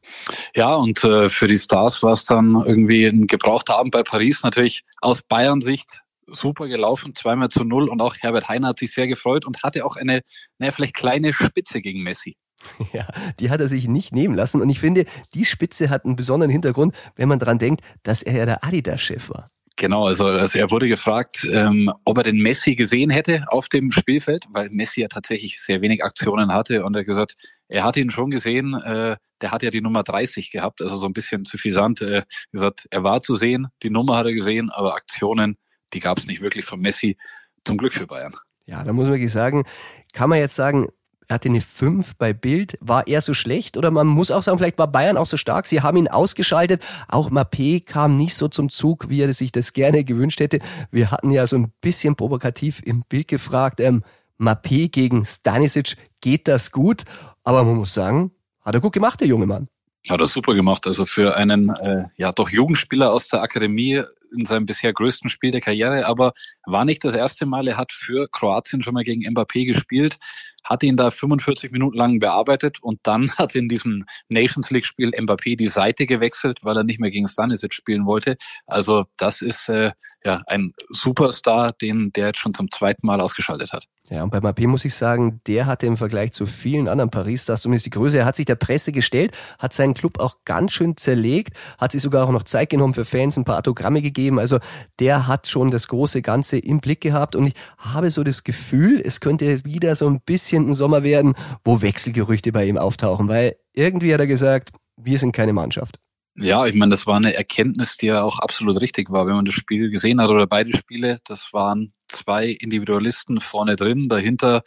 Ja, 0.55 0.75
und 0.75 1.03
äh, 1.05 1.29
für 1.29 1.47
die 1.47 1.59
Stars 1.59 2.03
war 2.03 2.13
es 2.13 2.25
dann 2.25 2.55
irgendwie 2.55 3.07
ein 3.07 3.27
gebrauchter 3.27 3.79
Abend 3.79 3.93
bei 3.93 4.03
Paris. 4.03 4.43
Natürlich 4.43 4.85
aus 5.01 5.23
Bayern-Sicht 5.23 6.03
super 6.27 6.69
gelaufen, 6.69 7.15
zweimal 7.15 7.49
zu 7.49 7.65
null 7.65 7.89
und 7.89 8.01
auch 8.01 8.17
Herbert 8.19 8.49
Heiner 8.49 8.69
hat 8.69 8.79
sich 8.79 8.93
sehr 8.93 9.07
gefreut 9.07 9.45
und 9.45 9.63
hatte 9.63 9.85
auch 9.85 9.97
eine, 9.97 10.23
naja, 10.59 10.73
vielleicht 10.73 10.95
kleine 10.95 11.33
Spitze 11.33 11.81
gegen 11.81 12.03
Messi. 12.03 12.37
Ja, 12.93 13.07
die 13.41 13.51
hat 13.51 13.61
er 13.61 13.69
sich 13.69 13.89
nicht 13.89 14.15
nehmen 14.15 14.35
lassen. 14.35 14.61
Und 14.61 14.69
ich 14.69 14.81
finde, 14.81 15.05
die 15.35 15.45
Spitze 15.45 15.91
hat 15.91 16.05
einen 16.05 16.17
besonderen 16.17 16.51
Hintergrund, 16.51 16.95
wenn 17.17 17.29
man 17.29 17.39
dran 17.39 17.59
denkt, 17.59 17.83
dass 18.03 18.23
er 18.23 18.35
ja 18.35 18.47
der 18.47 18.65
Adidas-Chef 18.65 19.31
war. 19.31 19.49
Genau, 19.77 20.07
also, 20.07 20.27
also 20.27 20.59
er 20.59 20.71
wurde 20.71 20.87
gefragt, 20.87 21.49
ähm, 21.51 21.91
ob 22.05 22.19
er 22.19 22.25
den 22.25 22.41
Messi 22.41 22.77
gesehen 22.77 23.11
hätte 23.11 23.45
auf 23.49 23.69
dem 23.69 23.91
Spielfeld, 23.91 24.45
weil 24.51 24.69
Messi 24.71 25.01
ja 25.01 25.09
tatsächlich 25.09 25.61
sehr 25.61 25.81
wenig 25.81 26.05
Aktionen 26.05 26.53
hatte. 26.53 26.85
Und 26.85 26.95
er 26.95 27.01
hat 27.01 27.07
gesagt, 27.07 27.37
er 27.69 27.85
hat 27.85 27.97
ihn 27.97 28.11
schon 28.11 28.31
gesehen, 28.31 28.75
äh, 28.75 29.17
der 29.41 29.51
hat 29.51 29.63
ja 29.63 29.71
die 29.71 29.81
Nummer 29.81 30.03
30 30.03 30.51
gehabt, 30.51 30.83
also 30.83 30.97
so 30.97 31.07
ein 31.07 31.15
bisschen 31.15 31.47
suffisant. 31.47 32.03
Äh, 32.03 32.23
gesagt, 32.53 32.87
er 32.91 33.03
war 33.03 33.23
zu 33.23 33.37
sehen, 33.37 33.69
die 33.83 33.91
Nummer 33.91 34.19
hat 34.19 34.27
er 34.27 34.35
gesehen, 34.35 34.71
aber 34.71 34.95
Aktionen, 34.95 35.57
die 35.95 36.01
gab 36.01 36.19
es 36.19 36.27
nicht 36.27 36.43
wirklich 36.43 36.65
von 36.65 36.81
Messi. 36.81 37.17
Zum 37.65 37.79
Glück 37.79 37.93
für 37.93 38.07
Bayern. 38.07 38.35
Ja, 38.67 38.85
da 38.85 38.93
muss 38.93 39.05
man 39.05 39.15
wirklich 39.15 39.33
sagen, 39.33 39.65
kann 40.13 40.29
man 40.29 40.39
jetzt 40.39 40.55
sagen, 40.55 40.89
er 41.29 41.35
hatte 41.35 41.49
eine 41.49 41.61
5 41.61 42.17
bei 42.17 42.33
Bild. 42.33 42.77
War 42.81 43.07
er 43.07 43.21
so 43.21 43.35
schlecht? 43.35 43.77
Oder 43.77 43.91
man 43.91 44.07
muss 44.07 44.31
auch 44.31 44.43
sagen, 44.43 44.59
vielleicht 44.59 44.79
war 44.79 44.89
Bayern 44.89 45.17
auch 45.17 45.27
so 45.27 45.37
stark. 45.37 45.67
Sie 45.67 45.81
haben 45.81 45.97
ihn 45.97 46.09
ausgeschaltet. 46.09 46.83
Auch 47.09 47.31
Mappé 47.31 47.85
kam 47.85 48.17
nicht 48.17 48.35
so 48.35 48.49
zum 48.49 48.69
Zug, 48.69 49.09
wie 49.09 49.23
er 49.23 49.33
sich 49.33 49.53
das 49.53 49.73
gerne 49.73 50.05
gewünscht 50.05 50.41
hätte. 50.41 50.59
Wir 50.91 51.11
hatten 51.11 51.31
ja 51.31 51.47
so 51.47 51.57
ein 51.57 51.73
bisschen 51.81 52.17
provokativ 52.17 52.83
im 52.85 53.03
Bild 53.09 53.29
gefragt, 53.29 53.81
ähm, 53.81 54.03
Mappé 54.39 54.91
gegen 54.91 55.25
Stanisic, 55.25 55.97
geht 56.21 56.49
das 56.49 56.73
gut? 56.73 57.05
Aber 57.45 57.65
man 57.65 57.77
muss 57.77 57.95
sagen, 57.95 58.33
hat 58.61 58.75
er 58.75 58.81
gut 58.81 58.93
gemacht, 58.93 59.21
der 59.21 59.29
junge 59.29 59.47
Mann. 59.47 59.69
Hat 60.09 60.21
er 60.21 60.27
super 60.27 60.55
gemacht. 60.55 60.87
Also 60.87 61.07
für 61.07 61.37
einen 61.37 61.71
äh, 61.71 62.05
ja 62.17 62.33
doch 62.33 62.49
Jugendspieler 62.49 63.13
aus 63.13 63.29
der 63.29 63.41
Akademie 63.41 64.03
in 64.37 64.45
seinem 64.45 64.67
bisher 64.67 64.93
größten 64.93 65.31
Spiel 65.31 65.53
der 65.53 65.61
Karriere, 65.61 66.07
aber 66.07 66.33
war 66.67 66.85
nicht 66.85 67.05
das 67.05 67.15
erste 67.15 67.47
Mal. 67.47 67.69
Er 67.69 67.77
hat 67.77 67.93
für 67.93 68.29
Kroatien 68.29 68.83
schon 68.83 68.95
mal 68.95 69.05
gegen 69.05 69.23
Mbappé 69.29 69.67
gespielt, 69.67 70.19
hat 70.65 70.83
ihn 70.83 70.97
da 70.97 71.11
45 71.11 71.73
Minuten 71.73 71.97
lang 71.97 72.19
bearbeitet 72.19 72.83
und 72.83 73.01
dann 73.03 73.31
hat 73.39 73.55
in 73.55 73.69
diesem 73.69 74.05
Nations 74.29 74.71
League 74.71 74.87
Spiel 74.87 75.11
Mbappé 75.11 75.57
die 75.57 75.69
Seite 75.69 76.07
gewechselt, 76.07 76.59
weil 76.63 76.77
er 76.77 76.85
nicht 76.85 77.01
mehr 77.01 77.11
gegen 77.11 77.29
Stanisic 77.29 77.75
spielen 77.75 78.07
wollte. 78.07 78.37
Also 78.67 79.05
das 79.17 79.43
ist 79.43 79.69
äh, 79.69 79.93
ja 80.25 80.43
ein 80.47 80.73
Superstar, 80.89 81.73
den 81.73 82.13
der 82.13 82.29
jetzt 82.29 82.39
schon 82.39 82.55
zum 82.55 82.71
zweiten 82.71 83.07
Mal 83.07 83.21
ausgeschaltet 83.21 83.73
hat. 83.73 83.87
Ja, 84.11 84.23
und 84.23 84.31
bei 84.31 84.39
Mbappé 84.39 84.67
muss 84.67 84.85
ich 84.85 84.95
sagen, 84.95 85.41
der 85.47 85.67
hatte 85.67 85.87
im 85.87 85.97
Vergleich 85.97 86.33
zu 86.33 86.47
vielen 86.47 86.89
anderen 86.89 87.11
Paris-Stars 87.11 87.63
zumindest 87.63 87.87
die 87.87 87.91
Größe. 87.91 88.19
Er 88.19 88.27
hat 88.27 88.37
sich 88.37 88.45
der 88.45 88.57
Presse 88.57 88.93
gestellt, 88.93 89.33
hat 89.59 89.73
seinen 89.73 89.95
Club 89.95 90.19
auch 90.21 90.39
ganz 90.45 90.73
schön 90.73 90.97
zerlegt, 90.97 91.57
hat 91.79 91.93
sich 91.93 92.03
sogar 92.03 92.25
auch 92.27 92.31
noch 92.31 92.43
Zeit 92.43 92.71
genommen 92.71 92.95
für 92.95 93.05
Fans, 93.05 93.37
ein 93.37 93.45
paar 93.45 93.59
Autogramme 93.59 94.03
gegeben. 94.03 94.39
Also 94.39 94.59
der 94.99 95.27
hat 95.29 95.47
schon 95.47 95.71
das 95.71 95.89
große 95.89 96.21
Ganze 96.21 96.59
im 96.59 96.81
Blick 96.81 97.01
gehabt 97.01 97.37
und 97.37 97.47
ich 97.49 97.55
habe 97.79 98.11
so 98.11 98.23
das 98.23 98.45
Gefühl, 98.45 99.01
es 99.03 99.21
könnte 99.21 99.65
wieder 99.65 99.97
so 99.97 100.07
ein 100.07 100.21
bisschen 100.21 100.52
ein 100.59 100.75
Sommer 100.75 101.03
werden, 101.03 101.35
wo 101.65 101.83
Wechselgerüchte 101.83 102.53
bei 102.53 102.67
ihm 102.67 102.79
auftauchen, 102.79 103.29
weil 103.29 103.57
irgendwie 103.73 104.13
hat 104.13 104.21
er 104.21 104.27
gesagt, 104.27 104.71
wir 104.97 105.19
sind 105.19 105.33
keine 105.33 105.53
Mannschaft. 105.53 105.99
Ja, 106.37 106.67
ich 106.67 106.75
meine, 106.75 106.91
das 106.91 107.07
war 107.07 107.17
eine 107.17 107.35
Erkenntnis, 107.35 107.99
die 107.99 108.07
ja 108.07 108.23
auch 108.23 108.39
absolut 108.39 108.81
richtig 108.81 109.11
war, 109.11 109.27
wenn 109.27 109.35
man 109.35 109.45
das 109.45 109.55
Spiel 109.55 109.91
gesehen 109.91 110.21
hat 110.21 110.31
oder 110.31 110.47
beide 110.47 110.75
Spiele. 110.75 111.19
Das 111.27 111.53
waren 111.53 111.89
zwei 112.09 112.47
Individualisten 112.49 113.41
vorne 113.41 113.77
drin. 113.77 114.09
Dahinter 114.09 114.63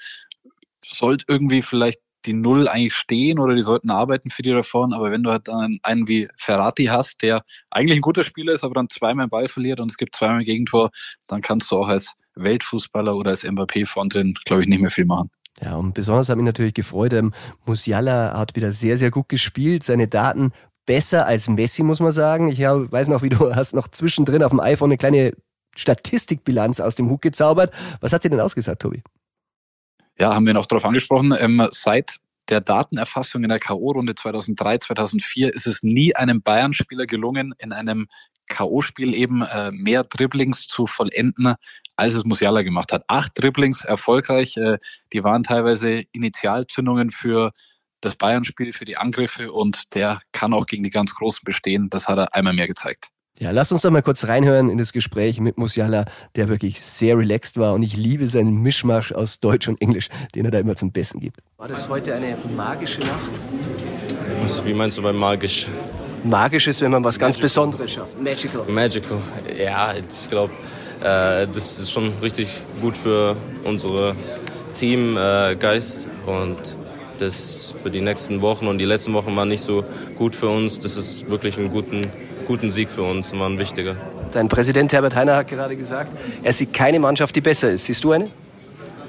sollte 0.86 1.26
irgendwie 1.28 1.64
vielleicht 1.64 2.00
die 2.26 2.34
Null 2.34 2.68
eigentlich 2.68 2.96
stehen 2.96 3.40
oder 3.40 3.56
die 3.56 3.62
sollten 3.62 3.90
arbeiten 3.90 4.30
für 4.30 4.44
die 4.44 4.52
da 4.52 4.62
vorne. 4.62 4.96
Aber 4.96 5.12
wenn 5.12 5.24
du 5.24 5.32
halt 5.32 5.48
dann 5.48 5.80
einen 5.82 6.08
wie 6.08 6.28
Ferrati 6.38 6.86
hast, 6.86 7.22
der 7.22 7.44
eigentlich 7.72 7.98
ein 7.98 8.02
guter 8.02 8.24
Spieler 8.24 8.54
ist, 8.54 8.64
aber 8.64 8.76
dann 8.76 8.90
zweimal 8.90 9.28
Ball 9.28 9.48
verliert 9.48 9.80
und 9.80 9.90
es 9.90 9.98
gibt 9.98 10.16
zweimal 10.16 10.44
Gegentor, 10.44 10.92
dann 11.28 11.42
kannst 11.42 11.72
du 11.72 11.78
auch 11.78 11.88
als 11.88 12.14
Weltfußballer 12.36 13.16
oder 13.16 13.32
als 13.32 13.44
Mbappé 13.44 13.86
vorne 13.86 14.10
drin, 14.10 14.34
glaube 14.46 14.64
ich, 14.64 14.68
nicht 14.68 14.82
mehr 14.82 14.92
viel 14.92 15.06
machen. 15.06 15.30
Ja, 15.62 15.78
und 15.78 15.94
besonders 15.94 16.30
hat 16.30 16.36
mich 16.38 16.46
natürlich 16.46 16.74
gefreut, 16.74 17.14
ähm, 17.14 17.34
Musiala 17.66 18.38
hat 18.38 18.56
wieder 18.56 18.72
sehr, 18.72 18.98
sehr 18.98 19.12
gut 19.12 19.30
gespielt. 19.30 19.84
Seine 19.84 20.08
Daten 20.08 20.52
besser 20.86 21.26
als 21.26 21.48
Messi, 21.48 21.84
muss 21.84 22.00
man 22.00 22.12
sagen. 22.12 22.50
Ich 22.50 22.64
hab, 22.64 22.92
weiß 22.92 23.08
noch, 23.08 23.24
wie 23.24 23.30
du 23.30 23.56
hast 23.56 23.74
noch 23.74 23.88
zwischendrin 23.88 24.44
auf 24.44 24.52
dem 24.52 24.60
iPhone 24.60 24.90
eine 24.90 24.98
kleine 24.98 25.32
Statistikbilanz 25.76 26.80
aus 26.80 26.96
dem 26.96 27.10
Hut 27.10 27.22
gezaubert. 27.22 27.74
Was 28.02 28.14
hat 28.14 28.22
sie 28.22 28.30
denn 28.30 28.40
ausgesagt, 28.40 28.82
Tobi? 28.82 29.02
Ja, 30.18 30.34
haben 30.34 30.46
wir 30.46 30.54
noch 30.54 30.66
darauf 30.66 30.86
angesprochen. 30.86 31.34
Ähm, 31.38 31.68
seit 31.72 32.18
der 32.50 32.62
Datenerfassung 32.62 33.44
in 33.44 33.50
der 33.50 33.60
K.O.-Runde 33.60 34.16
2003, 34.16 34.78
2004 34.78 35.54
ist 35.54 35.68
es 35.68 35.84
nie 35.84 36.16
einem 36.16 36.42
Bayern-Spieler 36.42 37.06
gelungen, 37.06 37.54
in 37.58 37.74
einem 37.74 38.08
K.O.-Spiel 38.48 39.14
eben 39.14 39.42
äh, 39.42 39.72
mehr 39.72 40.04
Dribblings 40.04 40.68
zu 40.68 40.88
vollenden, 40.88 41.56
als 41.96 42.14
es 42.14 42.24
Musiala 42.24 42.62
gemacht 42.62 42.92
hat. 42.92 43.04
Acht 43.08 43.32
Dribblings 43.36 43.86
erfolgreich. 43.86 44.58
Äh, 44.58 44.78
die 45.14 45.24
waren 45.24 45.44
teilweise 45.44 46.04
Initialzündungen 46.12 47.12
für 47.12 47.52
das 48.02 48.16
Bayern-Spiel, 48.16 48.72
für 48.72 48.86
die 48.86 48.98
Angriffe 48.98 49.52
und 49.52 49.96
der 49.96 50.20
kann 50.32 50.54
auch 50.54 50.68
gegen 50.68 50.84
die 50.84 50.90
ganz 50.90 51.16
Großen 51.16 51.42
bestehen. 51.44 51.90
Das 51.90 52.08
hat 52.08 52.18
er 52.18 52.34
einmal 52.34 52.54
mehr 52.54 52.68
gezeigt. 52.68 53.10
Ja, 53.38 53.52
lass 53.52 53.70
uns 53.74 53.82
doch 53.82 53.92
mal 53.92 54.02
kurz 54.02 54.30
reinhören 54.30 54.70
in 54.70 54.78
das 54.78 54.94
Gespräch 54.94 55.42
mit 55.42 55.58
Musiala, 55.58 56.06
der 56.36 56.48
wirklich 56.48 56.82
sehr 56.82 57.18
relaxed 57.18 57.58
war 57.58 57.74
und 57.74 57.84
ich 57.84 57.98
liebe 57.98 58.28
seinen 58.28 58.62
Mischmasch 58.62 59.12
aus 59.12 59.42
Deutsch 59.42 59.68
und 59.68 59.82
Englisch, 59.82 60.08
den 60.36 60.46
er 60.46 60.52
da 60.52 60.60
immer 60.60 60.78
zum 60.78 60.94
Besten 60.94 61.20
gibt. 61.20 61.42
War 61.58 61.68
das 61.68 61.90
heute 61.90 62.16
eine 62.16 62.38
magische 62.56 63.02
Nacht? 63.02 63.34
Was, 64.42 64.64
wie 64.64 64.74
meinst 64.74 64.98
du 64.98 65.02
bei 65.02 65.12
magisch? 65.12 65.68
Magisch 66.26 66.68
ist, 66.68 66.82
wenn 66.82 66.92
man 66.92 67.04
was 67.04 67.20
ganz 67.20 67.38
Besonderes 67.38 67.92
schafft. 67.92 68.22
Magical. 68.22 68.66
Magical. 68.68 69.18
Ja, 69.58 69.94
ich 69.94 70.30
glaube, 70.30 70.54
äh, 71.02 71.48
das 71.48 71.80
ist 71.80 71.92
schon 71.92 72.14
richtig 72.22 72.48
gut 72.82 72.98
für 72.98 73.36
unsere 73.64 74.16
Teamgeist 74.74 76.08
äh, 76.08 76.30
und 76.30 76.58
das 77.18 77.74
für 77.82 77.90
die 77.90 78.02
nächsten 78.02 78.42
Wochen 78.42 78.68
und 78.68 78.78
die 78.78 78.86
letzten 78.86 79.14
Wochen 79.14 79.36
waren 79.38 79.48
nicht 79.48 79.62
so 79.62 79.86
gut 80.18 80.36
für 80.36 80.50
uns. 80.50 80.80
Das 80.80 80.98
ist 80.98 81.30
wirklich 81.32 81.58
ein 81.58 81.72
guten 81.72 82.02
guten 82.46 82.70
Sieg 82.70 82.90
für 82.90 83.04
uns 83.04 83.34
und 83.34 83.40
war 83.40 83.50
ein 83.50 83.58
wichtiger. 83.58 83.96
Dein 84.32 84.48
Präsident 84.48 84.94
Herbert 84.94 85.16
Heiner 85.16 85.36
hat 85.36 85.48
gerade 85.48 85.76
gesagt, 85.76 86.12
er 86.44 86.54
sieht 86.54 86.74
keine 86.74 87.00
Mannschaft, 87.00 87.36
die 87.36 87.42
besser 87.42 87.72
ist. 87.72 87.86
Siehst 87.86 88.04
du 88.04 88.12
eine? 88.12 88.28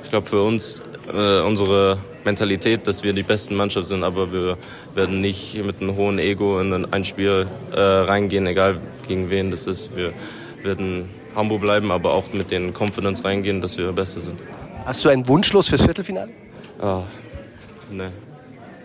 Ich 0.02 0.10
glaube 0.10 0.28
für 0.28 0.42
uns 0.42 0.82
äh, 1.12 1.40
unsere 1.40 1.98
Mentalität, 2.26 2.86
dass 2.86 3.02
wir 3.04 3.14
die 3.14 3.22
besten 3.22 3.54
Mannschaft 3.54 3.86
sind, 3.86 4.04
aber 4.04 4.32
wir 4.32 4.58
werden 4.94 5.22
nicht 5.22 5.54
mit 5.64 5.80
einem 5.80 5.96
hohen 5.96 6.18
Ego 6.18 6.60
in 6.60 6.84
ein 6.92 7.04
Spiel 7.04 7.46
äh, 7.72 7.80
reingehen, 7.80 8.46
egal 8.46 8.78
gegen 9.08 9.30
wen 9.30 9.50
das 9.50 9.66
ist. 9.66 9.96
Wir 9.96 10.12
werden 10.62 11.08
humble 11.34 11.58
bleiben, 11.58 11.90
aber 11.90 12.12
auch 12.12 12.32
mit 12.34 12.50
den 12.50 12.74
Confidence 12.74 13.24
reingehen, 13.24 13.60
dass 13.60 13.78
wir 13.78 13.92
besser 13.92 14.20
sind. 14.20 14.42
Hast 14.84 15.04
du 15.04 15.08
einen 15.08 15.26
Wunschlos 15.26 15.68
fürs 15.68 15.82
Viertelfinale? 15.82 16.32
Ah, 16.80 17.02
ne, 17.90 18.12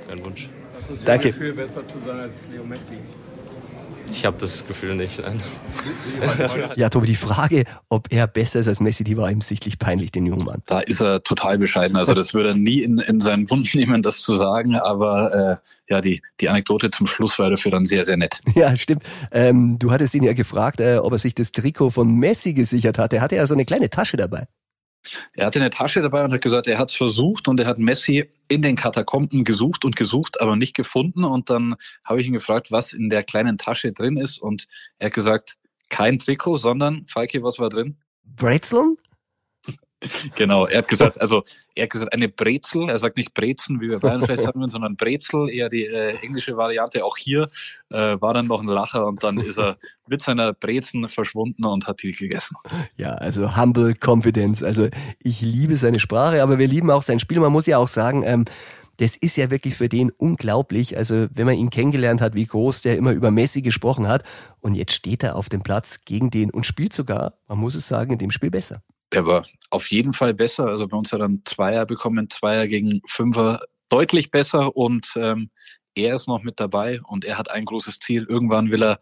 kein 0.07 0.23
Wunsch. 0.23 0.49
Was 0.77 0.89
ist 0.89 1.07
Danke. 1.07 1.29
Gefühl, 1.29 1.53
besser 1.53 1.85
zu 1.85 1.99
sein 1.99 2.19
als 2.19 2.35
Leo 2.51 2.63
Messi? 2.63 2.95
Ich 4.11 4.25
habe 4.25 4.37
das 4.37 4.67
Gefühl 4.67 4.95
nicht. 4.95 5.19
Nein. 5.19 5.39
Ja, 6.75 6.89
Tobi, 6.89 7.07
die 7.07 7.15
Frage, 7.15 7.63
ob 7.89 8.11
er 8.11 8.27
besser 8.27 8.59
ist 8.59 8.67
als 8.67 8.79
Messi, 8.79 9.03
die 9.03 9.17
war 9.17 9.31
ihm 9.31 9.41
sichtlich 9.41 9.79
peinlich, 9.79 10.11
den 10.11 10.25
jungen 10.25 10.45
Mann. 10.45 10.61
Da 10.65 10.79
ist 10.79 11.01
er 11.01 11.23
total 11.23 11.57
bescheiden. 11.57 11.97
Also 11.97 12.13
das 12.13 12.33
würde 12.33 12.49
er 12.49 12.55
nie 12.55 12.81
in, 12.81 12.97
in 12.97 13.19
seinen 13.19 13.49
Wunsch 13.49 13.73
nehmen, 13.75 14.01
das 14.01 14.21
zu 14.21 14.35
sagen. 14.35 14.75
Aber 14.75 15.59
äh, 15.61 15.91
ja, 15.91 16.01
die, 16.01 16.21
die 16.39 16.49
Anekdote 16.49 16.91
zum 16.91 17.07
Schluss 17.07 17.39
war 17.39 17.49
dafür 17.49 17.71
dann 17.71 17.85
sehr, 17.85 18.03
sehr 18.03 18.17
nett. 18.17 18.39
Ja, 18.53 18.75
stimmt. 18.75 19.03
Ähm, 19.31 19.79
du 19.79 19.91
hattest 19.91 20.13
ihn 20.13 20.23
ja 20.23 20.33
gefragt, 20.33 20.81
äh, 20.81 20.97
ob 20.97 21.13
er 21.13 21.19
sich 21.19 21.33
das 21.33 21.51
Trikot 21.51 21.91
von 21.91 22.13
Messi 22.15 22.53
gesichert 22.53 22.99
hat. 22.99 23.13
Er 23.13 23.21
hatte 23.21 23.37
ja 23.37 23.47
so 23.47 23.53
eine 23.53 23.65
kleine 23.65 23.89
Tasche 23.89 24.17
dabei. 24.17 24.45
Er 25.33 25.45
hatte 25.45 25.59
eine 25.59 25.69
Tasche 25.69 26.01
dabei 26.01 26.23
und 26.23 26.31
hat 26.31 26.41
gesagt, 26.41 26.67
er 26.67 26.77
hat 26.77 26.91
es 26.91 26.95
versucht 26.95 27.47
und 27.47 27.59
er 27.59 27.65
hat 27.65 27.79
Messi 27.79 28.29
in 28.47 28.61
den 28.61 28.75
Katakomben 28.75 29.43
gesucht 29.43 29.85
und 29.85 29.95
gesucht, 29.95 30.39
aber 30.41 30.55
nicht 30.55 30.75
gefunden. 30.75 31.23
Und 31.23 31.49
dann 31.49 31.75
habe 32.05 32.21
ich 32.21 32.27
ihn 32.27 32.33
gefragt, 32.33 32.71
was 32.71 32.93
in 32.93 33.09
der 33.09 33.23
kleinen 33.23 33.57
Tasche 33.57 33.91
drin 33.91 34.17
ist. 34.17 34.37
Und 34.41 34.67
er 34.99 35.07
hat 35.07 35.13
gesagt, 35.13 35.57
kein 35.89 36.19
Trikot, 36.19 36.57
sondern, 36.57 37.05
Falki, 37.07 37.43
was 37.43 37.59
war 37.59 37.69
drin? 37.69 37.97
Brezeln? 38.23 38.97
Genau, 40.35 40.65
er 40.65 40.79
hat 40.79 40.87
gesagt, 40.87 41.21
also 41.21 41.43
er 41.75 41.83
hat 41.83 41.91
gesagt, 41.91 42.13
eine 42.13 42.27
Brezel, 42.27 42.89
er 42.89 42.97
sagt 42.97 43.17
nicht 43.17 43.33
Brezen, 43.33 43.81
wie 43.81 43.89
wir 43.89 43.99
Bayern 43.99 44.23
vielleicht 44.23 44.41
sagen 44.41 44.59
würden, 44.59 44.69
sondern 44.69 44.95
Brezel, 44.95 45.49
eher 45.49 45.69
die 45.69 45.85
äh, 45.85 46.17
englische 46.21 46.57
Variante. 46.57 47.05
Auch 47.05 47.17
hier 47.17 47.49
äh, 47.89 48.19
war 48.19 48.33
dann 48.33 48.47
noch 48.47 48.61
ein 48.61 48.67
Lacher 48.67 49.05
und 49.05 49.23
dann 49.23 49.37
ist 49.37 49.59
er 49.59 49.77
mit 50.07 50.21
seiner 50.21 50.53
Brezen 50.53 51.07
verschwunden 51.09 51.65
und 51.65 51.87
hat 51.87 52.01
die 52.01 52.11
gegessen. 52.11 52.57
Ja, 52.97 53.11
also 53.11 53.55
humble 53.55 53.93
confidence. 53.99 54.63
Also 54.63 54.89
ich 55.19 55.41
liebe 55.41 55.77
seine 55.77 55.99
Sprache, 55.99 56.41
aber 56.41 56.57
wir 56.57 56.67
lieben 56.67 56.89
auch 56.89 57.03
sein 57.03 57.19
Spiel. 57.19 57.39
Man 57.39 57.51
muss 57.51 57.67
ja 57.67 57.77
auch 57.77 57.87
sagen, 57.87 58.23
ähm, 58.25 58.45
das 58.97 59.15
ist 59.15 59.37
ja 59.37 59.49
wirklich 59.49 59.75
für 59.75 59.89
den 59.89 60.11
unglaublich. 60.11 60.97
Also 60.97 61.27
wenn 61.33 61.45
man 61.45 61.55
ihn 61.55 61.69
kennengelernt 61.69 62.21
hat, 62.21 62.35
wie 62.35 62.45
groß 62.45 62.81
der 62.81 62.97
immer 62.97 63.11
über 63.11 63.31
Messi 63.31 63.61
gesprochen 63.61 64.07
hat 64.07 64.23
und 64.59 64.75
jetzt 64.75 64.93
steht 64.93 65.23
er 65.23 65.35
auf 65.35 65.49
dem 65.49 65.63
Platz 65.63 66.01
gegen 66.05 66.29
den 66.29 66.51
und 66.51 66.65
spielt 66.65 66.93
sogar, 66.93 67.33
man 67.47 67.57
muss 67.57 67.75
es 67.75 67.87
sagen, 67.87 68.13
in 68.13 68.19
dem 68.19 68.31
Spiel 68.31 68.51
besser. 68.51 68.83
Er 69.11 69.25
war 69.25 69.45
auf 69.69 69.91
jeden 69.91 70.13
Fall 70.13 70.33
besser. 70.33 70.67
Also 70.67 70.87
bei 70.87 70.97
uns 70.97 71.11
hat 71.11 71.19
er 71.19 71.27
dann 71.27 71.41
Zweier 71.45 71.85
bekommen, 71.85 72.29
Zweier 72.29 72.67
gegen 72.67 73.01
Fünfer 73.05 73.59
deutlich 73.89 74.31
besser 74.31 74.75
und 74.75 75.13
ähm, 75.15 75.49
er 75.95 76.15
ist 76.15 76.27
noch 76.27 76.43
mit 76.43 76.59
dabei 76.59 77.01
und 77.01 77.25
er 77.25 77.37
hat 77.37 77.51
ein 77.51 77.65
großes 77.65 77.99
Ziel. 77.99 78.25
Irgendwann 78.27 78.71
will 78.71 78.83
er 78.83 78.99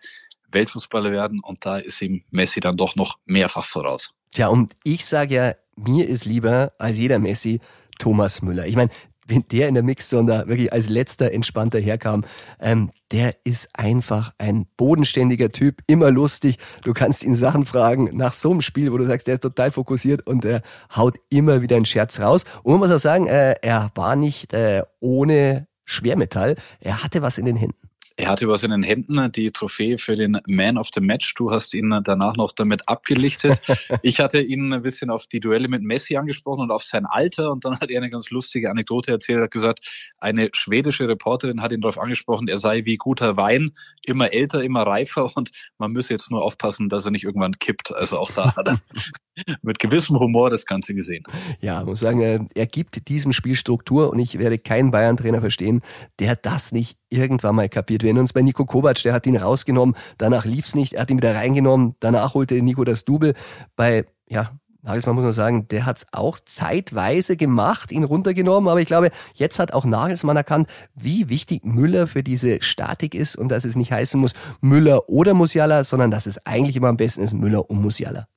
Weltfußballer 0.52 1.12
werden 1.12 1.40
und 1.44 1.64
da 1.66 1.78
ist 1.78 2.02
ihm 2.02 2.24
Messi 2.32 2.60
dann 2.60 2.76
doch 2.76 2.96
noch 2.96 3.20
mehrfach 3.26 3.66
voraus. 3.66 4.14
Tja, 4.32 4.48
und 4.48 4.76
ich 4.84 5.06
sage 5.06 5.36
ja, 5.36 5.56
mir 5.76 6.08
ist 6.08 6.26
lieber 6.26 6.74
als 6.80 6.98
jeder 6.98 7.20
Messi 7.20 7.62
Thomas 8.00 8.42
Müller. 8.42 8.66
Ich 8.66 8.76
meine, 8.76 8.90
wenn 9.30 9.44
der 9.52 9.68
in 9.68 9.76
der 9.76 9.84
Mixzone 9.84 10.32
da 10.32 10.48
wirklich 10.48 10.74
als 10.74 10.90
letzter 10.90 11.32
entspannter 11.32 11.80
herkam, 11.80 12.26
ähm, 12.60 12.92
der 13.12 13.36
ist 13.44 13.70
einfach 13.74 14.34
ein 14.38 14.66
bodenständiger 14.78 15.52
Typ, 15.52 15.82
immer 15.88 16.12
lustig. 16.12 16.58
Du 16.84 16.94
kannst 16.94 17.24
ihn 17.24 17.34
Sachen 17.34 17.66
fragen 17.66 18.10
nach 18.14 18.32
so 18.32 18.52
einem 18.52 18.62
Spiel, 18.62 18.92
wo 18.92 18.98
du 18.98 19.06
sagst, 19.06 19.28
der 19.28 19.36
ist 19.36 19.44
total 19.44 19.72
fokussiert 19.72 20.28
und 20.28 20.46
er 20.46 20.62
haut 20.96 21.18
immer 21.30 21.62
wieder 21.62 21.76
einen 21.76 21.86
Scherz 21.86 22.20
raus. 22.20 22.44
Und 22.64 22.74
man 22.74 22.80
muss 22.80 22.92
auch 22.92 23.00
sagen, 23.00 23.28
äh, 23.28 23.56
er 23.62 23.92
war 23.96 24.16
nicht 24.16 24.54
äh, 24.54 24.84
ohne 25.00 25.68
Schwermetall. 25.86 26.56
Er 26.80 27.04
hatte 27.04 27.22
was 27.22 27.38
in 27.38 27.46
den 27.46 27.56
Händen. 27.56 27.89
Er 28.20 28.28
hatte 28.28 28.50
was 28.50 28.64
in 28.64 28.72
den 28.72 28.84
Händen, 28.84 29.32
die 29.32 29.50
Trophäe 29.50 29.98
für 29.98 30.18
den 30.18 30.42
Man 30.46 30.78
of 30.78 30.90
the 30.94 31.00
Match. 31.00 31.34
Du 31.36 31.52
hast 31.52 31.74
ihn 31.74 32.02
danach 32.04 32.36
noch 32.36 32.52
damit 32.52 32.90
abgelichtet. 32.90 33.62
ich 34.02 34.20
hatte 34.20 34.42
ihn 34.42 34.74
ein 34.74 34.82
bisschen 34.82 35.10
auf 35.10 35.26
die 35.26 35.40
Duelle 35.40 35.70
mit 35.70 35.84
Messi 35.84 36.18
angesprochen 36.18 36.64
und 36.64 36.72
auf 36.72 36.84
sein 36.84 37.06
Alter. 37.06 37.50
Und 37.50 37.64
dann 37.64 37.80
hat 37.80 37.90
er 37.90 38.02
eine 38.02 38.10
ganz 38.10 38.30
lustige 38.30 38.72
Anekdote 38.72 39.14
erzählt. 39.14 39.40
Er 39.40 39.44
hat 39.44 39.52
gesagt, 39.52 40.14
eine 40.18 40.50
schwedische 40.52 41.08
Reporterin 41.08 41.62
hat 41.62 41.72
ihn 41.72 41.80
darauf 41.80 41.98
angesprochen, 41.98 42.50
er 42.50 42.58
sei 42.58 42.84
wie 42.84 42.98
guter 42.98 43.38
Wein, 43.38 43.72
immer 44.04 44.34
älter, 44.34 44.66
immer 44.66 44.82
reifer 44.82 45.32
und 45.38 45.52
man 45.78 45.94
müsse 45.94 46.12
jetzt 46.12 46.30
nur 46.30 46.44
aufpassen, 46.44 46.90
dass 46.90 47.06
er 47.06 47.12
nicht 47.12 47.24
irgendwann 47.24 47.58
kippt. 47.58 47.96
Also 47.96 48.20
auch 48.20 48.32
da 48.32 48.54
hat 48.54 48.68
er 48.68 48.82
mit 49.62 49.80
gewissem 49.80 50.20
Humor 50.20 50.50
das 50.50 50.66
Ganze 50.66 50.94
gesehen. 50.94 51.24
Ja, 51.62 51.84
muss 51.84 52.00
sagen, 52.00 52.50
er 52.54 52.68
gibt 52.68 53.08
diesem 53.08 53.34
Spiel 53.34 53.56
Struktur 53.56 54.12
und 54.12 54.20
ich 54.20 54.40
werde 54.40 54.58
keinen 54.58 54.92
Bayern-Trainer 54.92 55.42
verstehen, 55.42 55.82
der 56.20 56.36
das 56.36 56.72
nicht 56.72 56.98
irgendwann 57.10 57.56
mal 57.56 57.70
kapiert. 57.70 58.04
Wir 58.04 58.10
erinnern 58.10 58.24
uns 58.24 58.34
bei 58.34 58.42
Nico 58.42 58.66
Kovac, 58.66 59.02
der 59.04 59.14
hat 59.14 59.26
ihn 59.26 59.38
rausgenommen, 59.38 59.96
danach 60.18 60.46
lief's 60.46 60.76
nicht, 60.76 60.94
er 60.94 61.02
hat 61.02 61.12
ihn 61.12 61.18
wieder 61.18 61.36
reingenommen, 61.36 61.96
danach 62.00 62.34
holte 62.34 62.62
Nico 62.62 62.84
das 62.84 63.06
Double. 63.06 63.34
Bei, 63.76 64.06
ja, 64.28 64.52
Nagelsmann 64.82 65.16
muss 65.16 65.26
man 65.26 65.34
sagen, 65.34 65.68
der 65.68 65.86
hat's 65.86 66.08
auch 66.14 66.40
zeitweise 66.40 67.36
gemacht, 67.36 67.92
ihn 67.92 68.06
runtergenommen, 68.06 68.70
aber 68.70 68.80
ich 68.80 68.88
glaube, 68.88 69.12
jetzt 69.34 69.60
hat 69.60 69.74
auch 69.74 69.84
Nagelsmann 69.84 70.38
erkannt, 70.38 70.70
wie 70.96 71.28
wichtig 71.28 71.66
Müller 71.66 72.08
für 72.08 72.24
diese 72.24 72.62
Statik 72.62 73.14
ist 73.14 73.36
und 73.36 73.50
dass 73.50 73.66
es 73.66 73.76
nicht 73.76 73.92
heißen 73.92 74.20
muss 74.20 74.34
Müller 74.62 75.10
oder 75.10 75.34
Musiala, 75.34 75.84
sondern 75.84 76.12
dass 76.12 76.28
es 76.28 76.46
eigentlich 76.46 76.78
immer 76.78 76.88
am 76.88 76.98
besten 76.98 77.22
ist 77.22 77.34
Müller 77.34 77.70
und 77.70 77.82
Musiala. 77.82 78.28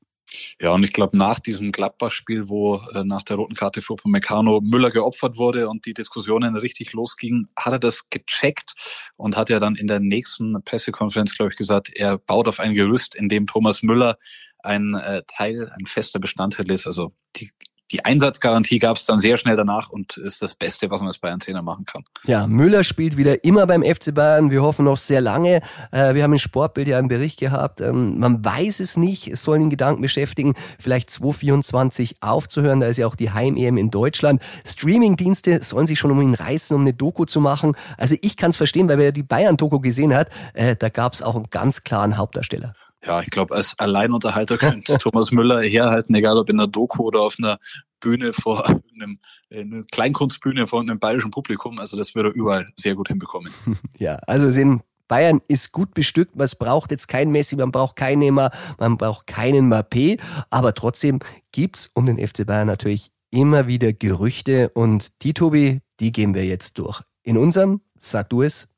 Ja, 0.61 0.73
und 0.73 0.85
ich 0.85 0.93
glaube, 0.93 1.17
nach 1.17 1.41
diesem 1.41 1.73
Gladbach-Spiel, 1.73 2.49
wo 2.49 2.77
äh, 2.95 3.05
nach 3.05 3.23
der 3.23 3.37
roten 3.37 3.55
Karte 3.55 3.83
für 3.83 3.97
Meccano 4.05 4.61
Müller 4.61 4.91
geopfert 4.91 5.37
wurde 5.37 5.69
und 5.69 5.87
die 5.87 5.95
Diskussionen 5.95 6.57
richtig 6.57 6.93
losgingen, 6.93 7.49
hat 7.57 7.73
er 7.73 7.79
das 7.79 8.09
gecheckt 8.11 8.75
und 9.17 9.37
hat 9.37 9.51
ja 9.51 9.59
dann 9.59 9.77
in 9.77 9.87
der 9.87 10.01
nächsten 10.01 10.63
Pressekonferenz, 10.65 11.37
glaube 11.37 11.53
ich, 11.53 11.59
gesagt, 11.59 11.91
er 11.95 12.19
baut 12.19 12.49
auf 12.49 12.61
ein 12.61 12.75
Gerüst, 12.75 13.15
in 13.15 13.29
dem 13.29 13.47
Thomas 13.47 13.83
Müller 13.83 14.17
ein 14.61 14.95
äh, 14.95 15.23
Teil, 15.27 15.71
ein 15.77 15.87
fester 15.87 16.21
Bestandteil 16.21 16.71
ist. 16.71 16.87
Also 16.87 17.13
die 17.37 17.51
die 17.93 18.05
Einsatzgarantie 18.05 18.79
gab 18.79 18.97
es 18.97 19.05
dann 19.05 19.19
sehr 19.19 19.37
schnell 19.37 19.57
danach 19.57 19.91
und 19.91 20.17
ist 20.17 20.41
das 20.41 20.55
Beste, 20.55 20.91
was 20.91 21.01
man 21.01 21.09
als 21.09 21.19
Bayern-Trainer 21.19 21.63
machen 21.63 21.85
kann. 21.85 22.05
Ja, 22.25 22.47
Müller 22.47 22.85
spielt 22.85 23.17
wieder 23.17 23.45
immer 23.45 23.67
beim 23.67 23.83
FC 23.83 24.15
Bayern. 24.15 24.51
Wir 24.51 24.63
hoffen 24.63 24.87
noch 24.87 24.97
sehr 24.97 25.21
lange. 25.21 25.61
Äh, 25.91 26.15
wir 26.15 26.23
haben 26.23 26.33
im 26.33 26.39
Sportbild 26.39 26.89
ja 26.89 26.99
einen 26.99 27.09
Bericht 27.09 27.39
gehabt. 27.39 27.81
Ähm, 27.81 28.19
man 28.19 28.45
weiß 28.45 28.81
es 28.81 28.97
nicht. 28.97 29.29
Es 29.29 29.43
sollen 29.43 29.63
ihn 29.63 29.71
Gedanken 29.71 30.01
beschäftigen, 30.01 30.55
vielleicht 30.79 31.11
2024 31.11 32.17
aufzuhören. 32.23 32.81
Da 32.81 32.87
ist 32.87 32.97
ja 32.97 33.07
auch 33.07 33.17
die 33.17 33.31
Heim-EM 33.31 33.77
in 33.77 33.91
Deutschland. 33.91 34.43
Streaming-Dienste 34.65 35.63
sollen 35.63 35.87
sich 35.87 35.99
schon 35.99 36.11
um 36.11 36.23
ihn 36.23 36.35
reißen, 36.35 36.75
um 36.75 36.83
eine 36.83 36.95
Doku 36.95 37.27
zu 37.27 37.41
machen. 37.41 37.77
Also 37.99 38.17
ich 38.23 38.37
kann 38.37 38.51
es 38.51 38.57
verstehen, 38.57 38.89
weil 38.89 38.99
wer 38.99 39.13
die 39.13 39.23
Bayern-Doku 39.23 39.81
gesehen 39.81 40.15
hat, 40.15 40.31
äh, 40.55 40.77
da 40.77 40.89
gab 40.89 41.13
es 41.13 41.21
auch 41.21 41.37
einen 41.37 41.51
ganz 41.51 41.85
klaren 41.85 42.17
Hauptdarsteller. 42.17 42.75
Ja, 43.05 43.21
ich 43.21 43.31
glaube, 43.31 43.55
als 43.55 43.79
Alleinunterhalter 43.79 44.59
könnte 44.59 44.97
Thomas 44.99 45.33
Müller 45.33 45.63
herhalten, 45.63 46.15
egal 46.15 46.39
ob 46.39 46.49
in 46.49 46.59
der 46.59 46.69
Doku 46.69 47.03
oder 47.05 47.21
auf 47.21 47.37
einer 47.39 47.59
Bühne 48.01 48.33
vor 48.33 48.67
einem, 48.95 49.19
eine 49.51 49.85
Kleinkunstbühne 49.91 50.67
vor 50.67 50.81
einem 50.81 50.99
bayerischen 50.99 51.31
Publikum. 51.31 51.79
Also 51.79 51.97
das 51.97 52.15
würde 52.15 52.31
er 52.31 52.35
überall 52.35 52.69
sehr 52.77 52.95
gut 52.95 53.09
hinbekommen. 53.09 53.53
Ja, 53.99 54.17
also 54.27 54.51
sehen 54.51 54.83
Bayern 55.09 55.41
ist 55.47 55.73
gut 55.73 55.95
bestückt, 55.95 56.37
man 56.37 56.49
braucht 56.59 56.91
jetzt 56.91 57.07
kein 57.07 57.31
Messi, 57.31 57.57
man 57.57 57.71
braucht 57.71 57.97
keinen 57.97 58.21
Neymar, 58.21 58.51
man 58.79 58.97
braucht 58.97 59.27
keinen 59.27 59.71
Mappé, 59.73 60.19
aber 60.49 60.75
trotzdem 60.75 61.19
gibt's 61.53 61.91
um 61.95 62.07
den 62.07 62.19
FC 62.19 62.47
Bayern 62.47 62.67
natürlich 62.67 63.11
immer 63.31 63.67
wieder 63.67 63.93
Gerüchte 63.93 64.71
und 64.71 65.23
die, 65.23 65.35
Tobi, 65.35 65.81
die 66.01 66.13
gehen 66.13 66.35
wir 66.35 66.47
jetzt 66.47 66.79
durch. 66.79 67.03
In 67.23 67.37
unserem, 67.37 67.83
sag 67.99 68.31
du 68.31 68.43
es. 68.43 68.69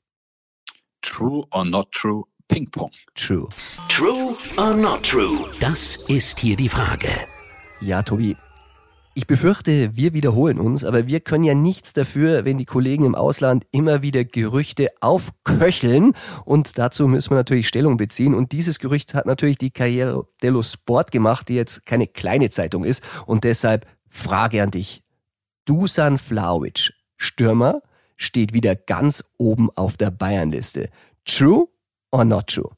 True 1.02 1.46
or 1.52 1.64
not 1.64 1.92
true 1.92 2.24
Ping 2.48 2.70
Pong. 2.70 2.90
True. 3.14 3.48
True 3.88 4.34
or 4.58 4.74
not 4.74 5.02
true? 5.02 5.48
Das 5.60 5.98
ist 6.08 6.38
hier 6.40 6.56
die 6.56 6.68
Frage. 6.68 7.08
Ja, 7.80 8.02
Tobi. 8.02 8.36
Ich 9.16 9.26
befürchte, 9.26 9.96
wir 9.96 10.12
wiederholen 10.12 10.58
uns, 10.58 10.84
aber 10.84 11.06
wir 11.06 11.20
können 11.20 11.44
ja 11.44 11.54
nichts 11.54 11.92
dafür, 11.92 12.44
wenn 12.44 12.58
die 12.58 12.64
Kollegen 12.64 13.06
im 13.06 13.14
Ausland 13.14 13.64
immer 13.70 14.02
wieder 14.02 14.24
Gerüchte 14.24 14.88
aufköcheln. 15.00 16.12
Und 16.44 16.78
dazu 16.78 17.06
müssen 17.06 17.30
wir 17.30 17.36
natürlich 17.36 17.68
Stellung 17.68 17.96
beziehen. 17.96 18.34
Und 18.34 18.52
dieses 18.52 18.78
Gerücht 18.78 19.14
hat 19.14 19.24
natürlich 19.24 19.56
die 19.56 19.70
Karriere 19.70 20.26
dello 20.42 20.62
Sport 20.62 21.12
gemacht, 21.12 21.48
die 21.48 21.54
jetzt 21.54 21.86
keine 21.86 22.08
kleine 22.08 22.50
Zeitung 22.50 22.84
ist. 22.84 23.02
Und 23.24 23.44
deshalb 23.44 23.86
Frage 24.08 24.62
an 24.62 24.70
dich. 24.70 25.02
Dusan 25.64 26.18
Flauic, 26.18 26.92
Stürmer, 27.16 27.80
steht 28.16 28.52
wieder 28.52 28.74
ganz 28.74 29.24
oben 29.38 29.70
auf 29.76 29.96
der 29.96 30.10
Bayernliste. 30.10 30.90
True 31.24 31.68
or 32.14 32.24
not 32.24 32.46
true? 32.46 32.70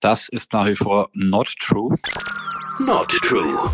Das 0.00 0.28
ist 0.28 0.52
nach 0.52 0.66
wie 0.66 0.74
vor 0.74 1.08
not 1.14 1.54
true. 1.60 1.94
Not 2.80 3.08
true. 3.08 3.70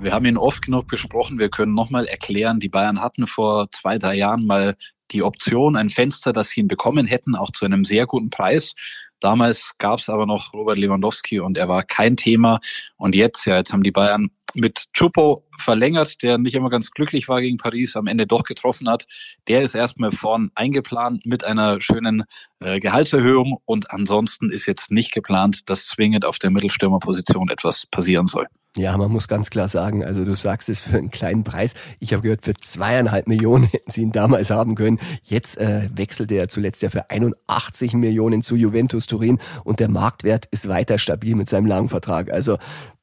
Wir 0.00 0.12
haben 0.12 0.26
ihn 0.26 0.36
oft 0.36 0.62
genug 0.62 0.88
besprochen. 0.88 1.38
Wir 1.38 1.48
können 1.48 1.74
nochmal 1.74 2.06
erklären, 2.06 2.58
die 2.58 2.68
Bayern 2.68 3.00
hatten 3.00 3.28
vor 3.28 3.70
zwei, 3.70 3.98
drei 3.98 4.16
Jahren 4.16 4.44
mal 4.44 4.74
die 5.12 5.22
Option, 5.22 5.76
ein 5.76 5.90
Fenster, 5.90 6.32
dass 6.32 6.48
sie 6.48 6.60
ihn 6.60 6.68
bekommen 6.68 7.06
hätten, 7.06 7.36
auch 7.36 7.52
zu 7.52 7.64
einem 7.64 7.84
sehr 7.84 8.06
guten 8.06 8.30
Preis. 8.30 8.74
Damals 9.20 9.74
gab 9.78 10.00
es 10.00 10.08
aber 10.08 10.26
noch 10.26 10.52
Robert 10.52 10.78
Lewandowski 10.78 11.38
und 11.38 11.56
er 11.56 11.68
war 11.68 11.84
kein 11.84 12.16
Thema. 12.16 12.58
Und 12.96 13.14
jetzt, 13.14 13.46
ja, 13.46 13.58
jetzt 13.58 13.72
haben 13.72 13.84
die 13.84 13.92
Bayern 13.92 14.30
mit 14.54 14.86
Chupo 14.92 15.44
verlängert, 15.58 16.22
der 16.22 16.38
nicht 16.38 16.54
immer 16.54 16.70
ganz 16.70 16.90
glücklich 16.90 17.28
war 17.28 17.40
gegen 17.40 17.56
Paris, 17.56 17.96
am 17.96 18.06
Ende 18.06 18.26
doch 18.26 18.44
getroffen 18.44 18.88
hat. 18.88 19.06
Der 19.48 19.62
ist 19.62 19.74
erstmal 19.74 20.12
vorn 20.12 20.50
eingeplant 20.54 21.26
mit 21.26 21.44
einer 21.44 21.80
schönen 21.80 22.24
äh, 22.60 22.80
Gehaltserhöhung 22.80 23.58
und 23.64 23.90
ansonsten 23.90 24.50
ist 24.50 24.66
jetzt 24.66 24.90
nicht 24.90 25.12
geplant, 25.12 25.68
dass 25.68 25.86
zwingend 25.86 26.24
auf 26.24 26.38
der 26.38 26.50
Mittelstürmerposition 26.50 27.48
etwas 27.48 27.86
passieren 27.86 28.26
soll. 28.26 28.46
Ja, 28.78 28.96
man 28.96 29.12
muss 29.12 29.28
ganz 29.28 29.50
klar 29.50 29.68
sagen, 29.68 30.02
also 30.02 30.24
du 30.24 30.34
sagst 30.34 30.70
es 30.70 30.80
für 30.80 30.96
einen 30.96 31.10
kleinen 31.10 31.44
Preis. 31.44 31.74
Ich 32.00 32.14
habe 32.14 32.22
gehört, 32.22 32.42
für 32.42 32.54
zweieinhalb 32.54 33.28
Millionen 33.28 33.64
hätten 33.72 33.90
sie 33.90 34.00
ihn 34.00 34.12
damals 34.12 34.48
haben 34.48 34.76
können. 34.76 34.98
Jetzt 35.22 35.58
äh, 35.58 35.90
wechselte 35.92 36.36
er 36.36 36.48
zuletzt 36.48 36.80
ja 36.80 36.88
für 36.88 37.10
81 37.10 37.92
Millionen 37.92 38.42
zu 38.42 38.56
Juventus 38.56 39.06
Turin 39.06 39.40
und 39.64 39.78
der 39.78 39.90
Marktwert 39.90 40.46
ist 40.50 40.68
weiter 40.68 40.96
stabil 40.96 41.34
mit 41.34 41.50
seinem 41.50 41.66
langen 41.66 41.90
Vertrag. 41.90 42.32
Also 42.32 42.56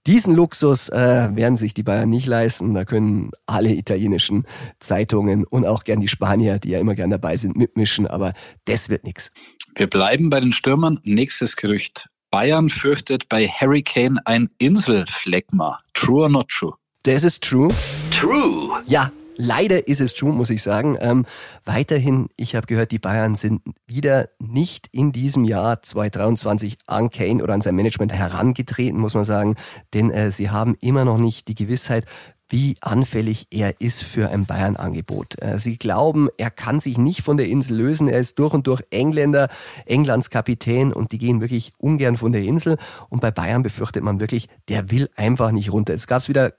diesen 0.08 0.34
Luxus 0.34 0.90
äh, 0.90 1.30
werden 1.36 1.56
sich 1.56 1.76
die 1.76 1.84
Bayern 1.84 2.10
nicht 2.10 2.26
leisten. 2.26 2.74
Da 2.74 2.84
können 2.84 3.30
alle 3.46 3.72
italienischen 3.72 4.48
Zeitungen 4.80 5.46
und 5.46 5.68
auch 5.68 5.84
gern 5.84 6.00
die 6.00 6.08
Spanier, 6.08 6.58
die 6.58 6.70
ja 6.70 6.80
immer 6.80 6.96
gern 6.96 7.12
dabei 7.12 7.38
sind, 7.38 7.58
mitmischen. 7.58 8.08
Aber 8.08 8.34
das 8.66 8.90
wird 8.90 9.04
nichts. 9.04 9.32
Wir 9.76 9.88
bleiben 9.88 10.32
bei 10.32 10.40
den 10.40 10.52
Stürmern. 10.52 11.00
Nächstes 11.04 11.56
Gerücht. 11.56 12.10
Bayern 12.32 12.70
fürchtet 12.70 13.28
bei 13.28 13.48
Harry 13.48 13.82
Kane 13.82 14.22
ein 14.26 14.50
Inselfleckma. 14.60 15.80
True 15.94 16.24
or 16.24 16.30
not 16.30 16.48
true? 16.50 16.74
Das 17.04 17.24
ist 17.24 17.44
true. 17.44 17.70
True. 18.12 18.84
Ja, 18.86 19.12
leider 19.36 19.88
ist 19.88 20.00
es 20.00 20.14
true, 20.14 20.32
muss 20.32 20.52
ich 20.52 20.62
sagen. 20.62 20.96
Ähm, 21.02 21.26
weiterhin, 21.66 22.30
ich 22.38 22.56
habe 22.56 22.68
gehört, 22.68 22.92
die 22.92 23.00
Bayern 23.00 23.36
sind 23.36 23.62
wieder 23.88 24.30
nicht 24.38 24.90
in 24.92 25.12
diesem 25.12 25.44
Jahr 25.44 25.82
2023 25.82 26.78
an 26.86 27.10
Kane 27.10 27.42
oder 27.42 27.56
an 27.56 27.62
sein 27.62 27.76
Management 27.76 28.14
herangetreten, 28.14 29.00
muss 29.00 29.16
man 29.16 29.26
sagen. 29.26 29.56
Denn 29.96 30.12
äh, 30.12 30.32
sie 30.32 30.52
haben 30.52 30.76
immer 30.82 31.06
noch 31.06 31.18
nicht 31.18 31.48
die 31.48 31.56
Gewissheit, 31.56 32.06
wie 32.50 32.76
anfällig 32.82 33.48
er 33.52 33.80
ist 33.80 34.04
für 34.04 34.30
ein 34.30 34.46
Bayern-Angebot. 34.46 35.42
Äh, 35.42 35.60
sie 35.60 35.78
glauben, 35.78 36.30
er 36.38 36.50
kann 36.50 36.80
sich 36.80 36.98
nicht 36.98 37.22
von 37.22 37.38
der 37.38 37.48
Insel 37.48 37.78
lösen. 37.78 38.10
Er 38.10 38.20
ist 38.20 38.38
durch 38.40 38.54
und 38.54 38.68
durch 38.68 38.84
Engländer, 38.90 39.50
Englands 39.86 40.30
Kapitän 40.30 40.92
und 40.92 41.12
die 41.12 41.20
gehen 41.20 41.42
wirklich 41.42 41.74
ungern 41.78 42.18
von 42.18 42.32
der 42.32 42.44
Insel. 42.44 42.78
Und 43.10 43.22
bei 43.22 43.32
Bayern 43.32 43.64
befürchtet 43.64 44.04
man 44.04 44.20
wirklich, 44.20 44.50
der 44.68 44.92
will 44.92 45.10
einfach 45.16 45.52
nicht 45.52 45.72
runter. 45.72 45.94
Jetzt 45.94 46.08
gab 46.08 46.22
es 46.22 46.30
wieder 46.30 46.54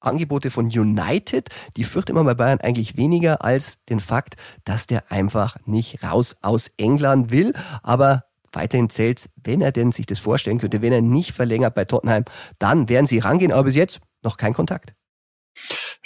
Angebote 0.00 0.50
von 0.50 0.66
United, 0.66 1.48
die 1.76 1.84
fürchtet 1.84 2.14
man 2.14 2.24
bei 2.24 2.34
Bayern 2.34 2.60
eigentlich 2.60 2.96
weniger 2.96 3.44
als 3.44 3.84
den 3.86 4.00
Fakt, 4.00 4.36
dass 4.64 4.86
der 4.86 5.10
einfach 5.10 5.56
nicht 5.66 6.04
raus 6.04 6.36
aus 6.40 6.70
England 6.76 7.30
will. 7.30 7.52
Aber 7.82 8.24
weiterhin 8.52 8.90
zählt, 8.90 9.28
wenn 9.42 9.60
er 9.60 9.72
denn 9.72 9.92
sich 9.92 10.06
das 10.06 10.18
vorstellen 10.18 10.58
könnte, 10.58 10.82
wenn 10.82 10.92
er 10.92 11.02
nicht 11.02 11.32
verlängert 11.32 11.74
bei 11.74 11.84
Tottenham, 11.84 12.24
dann 12.58 12.88
werden 12.88 13.06
sie 13.06 13.18
rangehen. 13.18 13.52
Aber 13.52 13.64
bis 13.64 13.74
jetzt 13.74 14.00
noch 14.22 14.36
kein 14.36 14.52
Kontakt. 14.54 14.94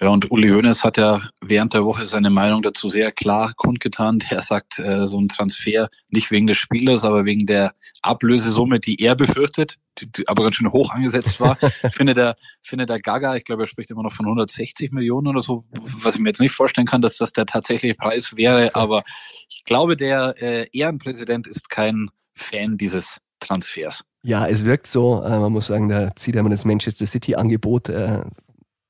Ja, 0.00 0.08
und 0.08 0.30
Uli 0.30 0.48
Hoeneß 0.48 0.84
hat 0.84 0.96
ja 0.96 1.20
während 1.40 1.74
der 1.74 1.84
Woche 1.84 2.06
seine 2.06 2.30
Meinung 2.30 2.62
dazu 2.62 2.88
sehr 2.88 3.12
klar 3.12 3.52
kundgetan. 3.54 4.18
Der 4.30 4.40
sagt, 4.40 4.78
äh, 4.78 5.06
so 5.06 5.20
ein 5.20 5.28
Transfer 5.28 5.90
nicht 6.08 6.30
wegen 6.30 6.46
des 6.46 6.58
Spielers, 6.58 7.04
aber 7.04 7.24
wegen 7.24 7.46
der 7.46 7.74
Ablösesumme, 8.00 8.80
die 8.80 8.96
er 8.96 9.14
befürchtet, 9.14 9.78
die, 9.98 10.10
die 10.10 10.28
aber 10.28 10.42
ganz 10.42 10.56
schön 10.56 10.72
hoch 10.72 10.90
angesetzt 10.90 11.40
war. 11.40 11.56
finde 11.92 12.14
der, 12.14 12.36
finde 12.62 12.86
der 12.86 13.00
Gaga, 13.00 13.36
ich 13.36 13.44
glaube, 13.44 13.64
er 13.64 13.66
spricht 13.66 13.90
immer 13.90 14.02
noch 14.02 14.12
von 14.12 14.26
160 14.26 14.90
Millionen 14.92 15.28
oder 15.28 15.40
so, 15.40 15.64
was 15.70 16.14
ich 16.14 16.20
mir 16.20 16.30
jetzt 16.30 16.40
nicht 16.40 16.54
vorstellen 16.54 16.86
kann, 16.86 17.02
dass 17.02 17.16
das 17.18 17.32
der 17.32 17.46
tatsächliche 17.46 17.94
Preis 17.94 18.34
wäre. 18.36 18.74
Aber 18.74 19.02
ich 19.48 19.64
glaube, 19.64 19.96
der 19.96 20.34
äh, 20.42 20.66
Ehrenpräsident 20.72 21.46
ist 21.46 21.70
kein 21.70 22.08
Fan 22.32 22.78
dieses 22.78 23.18
Transfers. 23.42 24.04
Ja, 24.22 24.46
es 24.46 24.64
wirkt 24.64 24.86
so. 24.86 25.22
Äh, 25.22 25.38
man 25.38 25.52
muss 25.52 25.66
sagen, 25.66 25.88
da 25.88 26.14
zieht 26.16 26.36
er 26.36 26.42
mal 26.42 26.50
das 26.50 26.64
Manchester 26.64 27.06
City-Angebot. 27.06 27.88
Äh, 27.88 28.22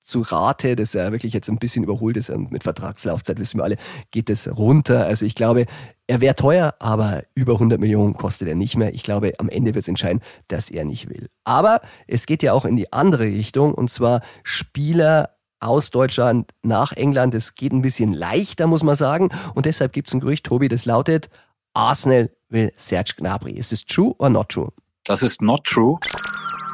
zu 0.03 0.21
Rate, 0.21 0.77
das 0.77 0.93
ja 0.95 1.13
wirklich 1.13 1.33
jetzt 1.33 1.49
ein 1.49 1.59
bisschen 1.59 1.85
überholt 1.85 2.17
ist 2.17 2.29
und 2.29 2.51
mit 2.51 2.65
Vertragslaufzeit, 2.65 3.39
wissen 3.39 3.59
wir 3.59 3.65
alle, 3.65 3.77
geht 4.11 4.31
es 4.31 4.49
runter. 4.59 5.07
Also 5.07 5.25
ich 5.25 5.35
glaube, 5.35 5.67
er 6.09 6.21
wäre 6.21 6.35
teuer, 6.35 6.75
aber 6.81 7.23
über 7.35 7.55
100 7.55 7.81
Millionen 7.81 8.15
kostet 8.15 8.49
er 8.49 8.57
nicht 8.57 8.77
mehr. 8.77 8.93
Ich 8.95 9.05
glaube, 9.05 9.33
am 9.39 9.49
Ende 9.49 9.75
wird 9.75 9.85
es 9.85 9.89
entscheiden, 9.89 10.21
dass 10.49 10.71
er 10.71 10.85
nicht 10.85 11.09
will. 11.09 11.29
Aber 11.45 11.81
es 12.09 12.27
geht 12.27 12.43
ja 12.43 12.53
auch 12.53 12.65
in 12.65 12.77
die 12.77 12.93
andere 12.93 13.25
Richtung 13.25 13.75
und 13.75 13.91
zwar 13.91 14.23
Spieler 14.43 15.37
aus 15.61 15.91
Deutschland 15.91 16.51
nach 16.63 16.93
England. 16.93 17.35
Es 17.35 17.55
geht 17.55 17.73
ein 17.73 17.83
bisschen 17.83 18.13
leichter, 18.13 18.67
muss 18.67 18.83
man 18.83 18.97
sagen. 18.97 19.31
Und 19.55 19.67
deshalb 19.67 19.93
gibt 19.93 20.09
es 20.09 20.15
ein 20.15 20.21
Gerücht, 20.21 20.45
Tobi, 20.45 20.67
das 20.67 20.85
lautet, 20.85 21.31
Arsenal 21.75 22.31
will 22.49 22.71
Serge 22.77 23.15
Gnabry. 23.17 23.53
Ist 23.53 23.73
es 23.73 23.85
true 23.85 24.15
or 24.19 24.29
not 24.29 24.51
true? 24.51 24.73
Das 25.05 25.23
ist 25.23 25.43
not 25.43 25.65
true. 25.65 25.99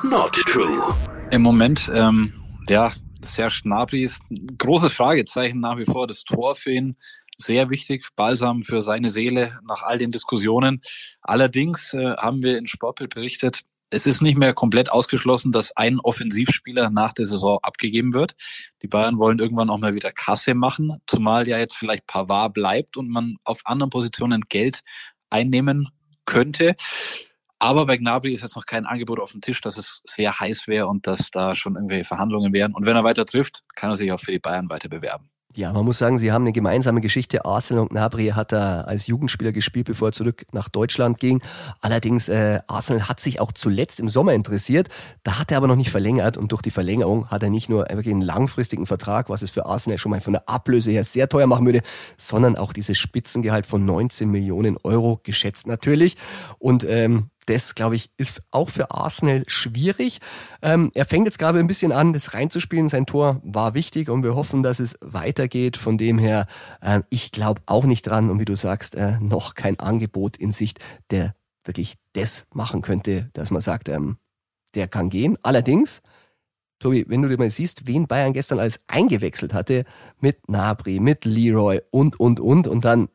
Not 0.02 0.32
true. 0.32 0.94
Im 1.30 1.42
Moment, 1.42 1.90
ähm, 1.94 2.32
ja, 2.68 2.92
Serge 3.22 3.60
Gnabry 3.64 4.02
ist 4.02 4.22
ein 4.30 4.58
großes 4.58 4.92
Fragezeichen 4.92 5.60
nach 5.60 5.78
wie 5.78 5.84
vor. 5.84 6.06
Das 6.06 6.24
Tor 6.24 6.56
für 6.56 6.72
ihn 6.72 6.96
sehr 7.36 7.70
wichtig, 7.70 8.08
balsam 8.16 8.64
für 8.64 8.82
seine 8.82 9.08
Seele 9.08 9.58
nach 9.66 9.82
all 9.82 9.98
den 9.98 10.10
Diskussionen. 10.10 10.80
Allerdings 11.22 11.94
äh, 11.94 12.16
haben 12.16 12.42
wir 12.42 12.58
in 12.58 12.66
Sportbild 12.66 13.14
berichtet, 13.14 13.62
es 13.90 14.06
ist 14.06 14.20
nicht 14.20 14.36
mehr 14.36 14.52
komplett 14.52 14.92
ausgeschlossen, 14.92 15.52
dass 15.52 15.76
ein 15.76 15.98
Offensivspieler 16.00 16.90
nach 16.90 17.12
der 17.12 17.24
Saison 17.24 17.58
abgegeben 17.62 18.14
wird. 18.14 18.34
Die 18.82 18.88
Bayern 18.88 19.18
wollen 19.18 19.38
irgendwann 19.38 19.70
auch 19.70 19.78
mal 19.78 19.94
wieder 19.94 20.12
Kasse 20.12 20.54
machen, 20.54 20.98
zumal 21.06 21.48
ja 21.48 21.58
jetzt 21.58 21.76
vielleicht 21.76 22.06
Pavard 22.06 22.54
bleibt 22.54 22.96
und 22.96 23.08
man 23.08 23.36
auf 23.44 23.62
anderen 23.64 23.90
Positionen 23.90 24.42
Geld 24.42 24.80
einnehmen 25.30 25.88
könnte. 26.26 26.76
Aber 27.58 27.86
bei 27.86 27.96
Gnabry 27.96 28.32
ist 28.32 28.42
jetzt 28.42 28.54
noch 28.54 28.66
kein 28.66 28.86
Angebot 28.86 29.18
auf 29.18 29.32
dem 29.32 29.40
Tisch, 29.40 29.60
dass 29.60 29.78
es 29.78 30.02
sehr 30.06 30.38
heiß 30.38 30.68
wäre 30.68 30.86
und 30.86 31.06
dass 31.06 31.30
da 31.30 31.54
schon 31.54 31.74
irgendwelche 31.74 32.04
Verhandlungen 32.04 32.52
wären. 32.52 32.72
Und 32.72 32.86
wenn 32.86 32.94
er 32.94 33.04
weiter 33.04 33.24
trifft, 33.24 33.64
kann 33.74 33.90
er 33.90 33.96
sich 33.96 34.12
auch 34.12 34.20
für 34.20 34.30
die 34.30 34.38
Bayern 34.38 34.70
weiter 34.70 34.88
bewerben. 34.88 35.30
Ja, 35.56 35.72
man 35.72 35.84
muss 35.84 35.96
sagen, 35.96 36.18
sie 36.18 36.30
haben 36.30 36.42
eine 36.42 36.52
gemeinsame 36.52 37.00
Geschichte. 37.00 37.46
Arsenal 37.46 37.84
und 37.84 37.90
Gnabry 37.90 38.28
hat 38.28 38.52
er 38.52 38.86
als 38.86 39.06
Jugendspieler 39.06 39.50
gespielt, 39.50 39.86
bevor 39.86 40.08
er 40.08 40.12
zurück 40.12 40.44
nach 40.52 40.68
Deutschland 40.68 41.18
ging. 41.18 41.40
Allerdings, 41.80 42.28
äh, 42.28 42.60
Arsenal 42.66 43.08
hat 43.08 43.18
sich 43.18 43.40
auch 43.40 43.52
zuletzt 43.52 43.98
im 43.98 44.10
Sommer 44.10 44.34
interessiert. 44.34 44.88
Da 45.22 45.38
hat 45.38 45.50
er 45.50 45.56
aber 45.56 45.66
noch 45.66 45.76
nicht 45.76 45.90
verlängert 45.90 46.36
und 46.36 46.52
durch 46.52 46.60
die 46.60 46.70
Verlängerung 46.70 47.28
hat 47.28 47.42
er 47.42 47.48
nicht 47.48 47.70
nur 47.70 47.88
wirklich 47.88 48.12
einen 48.12 48.22
langfristigen 48.22 48.86
Vertrag, 48.86 49.30
was 49.30 49.40
es 49.40 49.48
für 49.48 49.64
Arsenal 49.64 49.96
schon 49.96 50.10
mal 50.10 50.20
von 50.20 50.34
der 50.34 50.46
Ablöse 50.48 50.90
her 50.90 51.04
sehr 51.04 51.30
teuer 51.30 51.46
machen 51.46 51.64
würde, 51.64 51.80
sondern 52.18 52.56
auch 52.56 52.74
dieses 52.74 52.98
Spitzengehalt 52.98 53.64
von 53.64 53.86
19 53.86 54.30
Millionen 54.30 54.76
Euro 54.84 55.18
geschätzt 55.22 55.66
natürlich. 55.66 56.16
Und 56.58 56.84
ähm, 56.84 57.30
das, 57.48 57.74
glaube 57.74 57.96
ich, 57.96 58.10
ist 58.18 58.42
auch 58.50 58.68
für 58.68 58.90
Arsenal 58.90 59.44
schwierig. 59.46 60.18
Ähm, 60.60 60.90
er 60.94 61.06
fängt 61.06 61.26
jetzt 61.26 61.38
gerade 61.38 61.58
ein 61.58 61.66
bisschen 61.66 61.92
an, 61.92 62.12
das 62.12 62.34
reinzuspielen. 62.34 62.88
Sein 62.88 63.06
Tor 63.06 63.40
war 63.42 63.74
wichtig 63.74 64.10
und 64.10 64.22
wir 64.22 64.34
hoffen, 64.34 64.62
dass 64.62 64.80
es 64.80 64.98
weitergeht. 65.00 65.78
Von 65.78 65.96
dem 65.96 66.18
her, 66.18 66.46
äh, 66.82 67.00
ich 67.08 67.32
glaube 67.32 67.62
auch 67.66 67.84
nicht 67.84 68.06
dran 68.06 68.28
und 68.30 68.38
wie 68.38 68.44
du 68.44 68.54
sagst, 68.54 68.96
äh, 68.96 69.18
noch 69.20 69.54
kein 69.54 69.80
Angebot 69.80 70.36
in 70.36 70.52
Sicht, 70.52 70.78
der 71.10 71.34
wirklich 71.64 71.94
das 72.12 72.46
machen 72.52 72.82
könnte, 72.82 73.30
dass 73.32 73.50
man 73.50 73.62
sagt, 73.62 73.88
ähm, 73.88 74.18
der 74.74 74.86
kann 74.86 75.08
gehen. 75.08 75.38
Allerdings, 75.42 76.02
Tobi, 76.80 77.06
wenn 77.08 77.22
du 77.22 77.28
dir 77.28 77.38
mal 77.38 77.50
siehst, 77.50 77.86
wen 77.86 78.06
Bayern 78.06 78.34
gestern 78.34 78.58
alles 78.58 78.80
eingewechselt 78.88 79.54
hatte, 79.54 79.84
mit 80.20 80.50
Nabri, 80.50 81.00
mit 81.00 81.24
Leroy 81.24 81.80
und, 81.90 82.20
und, 82.20 82.40
und, 82.40 82.68
und 82.68 82.84
dann 82.84 83.08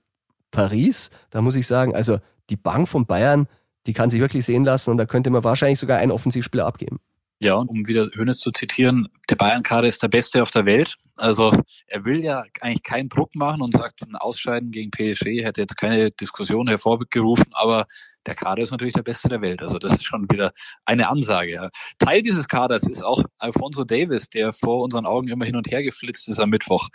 Paris, 0.49 1.11
da 1.29 1.41
muss 1.41 1.55
ich 1.55 1.67
sagen, 1.67 1.95
also 1.95 2.19
die 2.49 2.57
Bank 2.57 2.89
von 2.89 3.05
Bayern, 3.05 3.47
die 3.85 3.93
kann 3.93 4.09
sich 4.09 4.19
wirklich 4.19 4.45
sehen 4.45 4.65
lassen 4.65 4.91
und 4.91 4.97
da 4.97 5.05
könnte 5.05 5.29
man 5.29 5.43
wahrscheinlich 5.43 5.79
sogar 5.79 5.97
einen 5.97 6.11
Offensivspieler 6.11 6.65
abgeben. 6.65 6.99
Ja, 7.39 7.55
und 7.55 7.67
um 7.67 7.87
wieder 7.87 8.07
Hönes 8.13 8.39
zu 8.39 8.51
zitieren, 8.51 9.09
der 9.29 9.35
Bayern-Kader 9.35 9.87
ist 9.87 10.01
der 10.01 10.07
beste 10.07 10.41
auf 10.41 10.51
der 10.51 10.65
Welt. 10.65 10.95
Also 11.17 11.51
er 11.87 12.05
will 12.05 12.23
ja 12.23 12.45
eigentlich 12.61 12.83
keinen 12.83 13.09
Druck 13.09 13.35
machen 13.35 13.61
und 13.61 13.75
sagt, 13.75 14.01
ein 14.03 14.15
Ausscheiden 14.15 14.71
gegen 14.71 14.91
PSG 14.91 15.43
hätte 15.43 15.59
jetzt 15.59 15.75
keine 15.75 16.11
Diskussion 16.11 16.69
hervorgerufen, 16.69 17.47
aber 17.51 17.85
der 18.25 18.35
Kader 18.35 18.61
ist 18.61 18.71
natürlich 18.71 18.93
der 18.93 19.03
beste 19.03 19.27
der 19.27 19.41
Welt. 19.41 19.61
Also 19.61 19.77
das 19.77 19.91
ist 19.91 20.05
schon 20.05 20.29
wieder 20.31 20.53
eine 20.85 21.09
Ansage. 21.09 21.69
Teil 21.97 22.21
dieses 22.21 22.47
Kaders 22.47 22.83
ist 22.83 23.03
auch 23.03 23.23
Alfonso 23.37 23.83
Davis, 23.83 24.29
der 24.29 24.53
vor 24.53 24.81
unseren 24.81 25.05
Augen 25.05 25.27
immer 25.27 25.43
hin 25.43 25.57
und 25.57 25.69
her 25.69 25.83
geflitzt 25.83 26.29
ist 26.29 26.39
am 26.39 26.49
Mittwoch. 26.49 26.87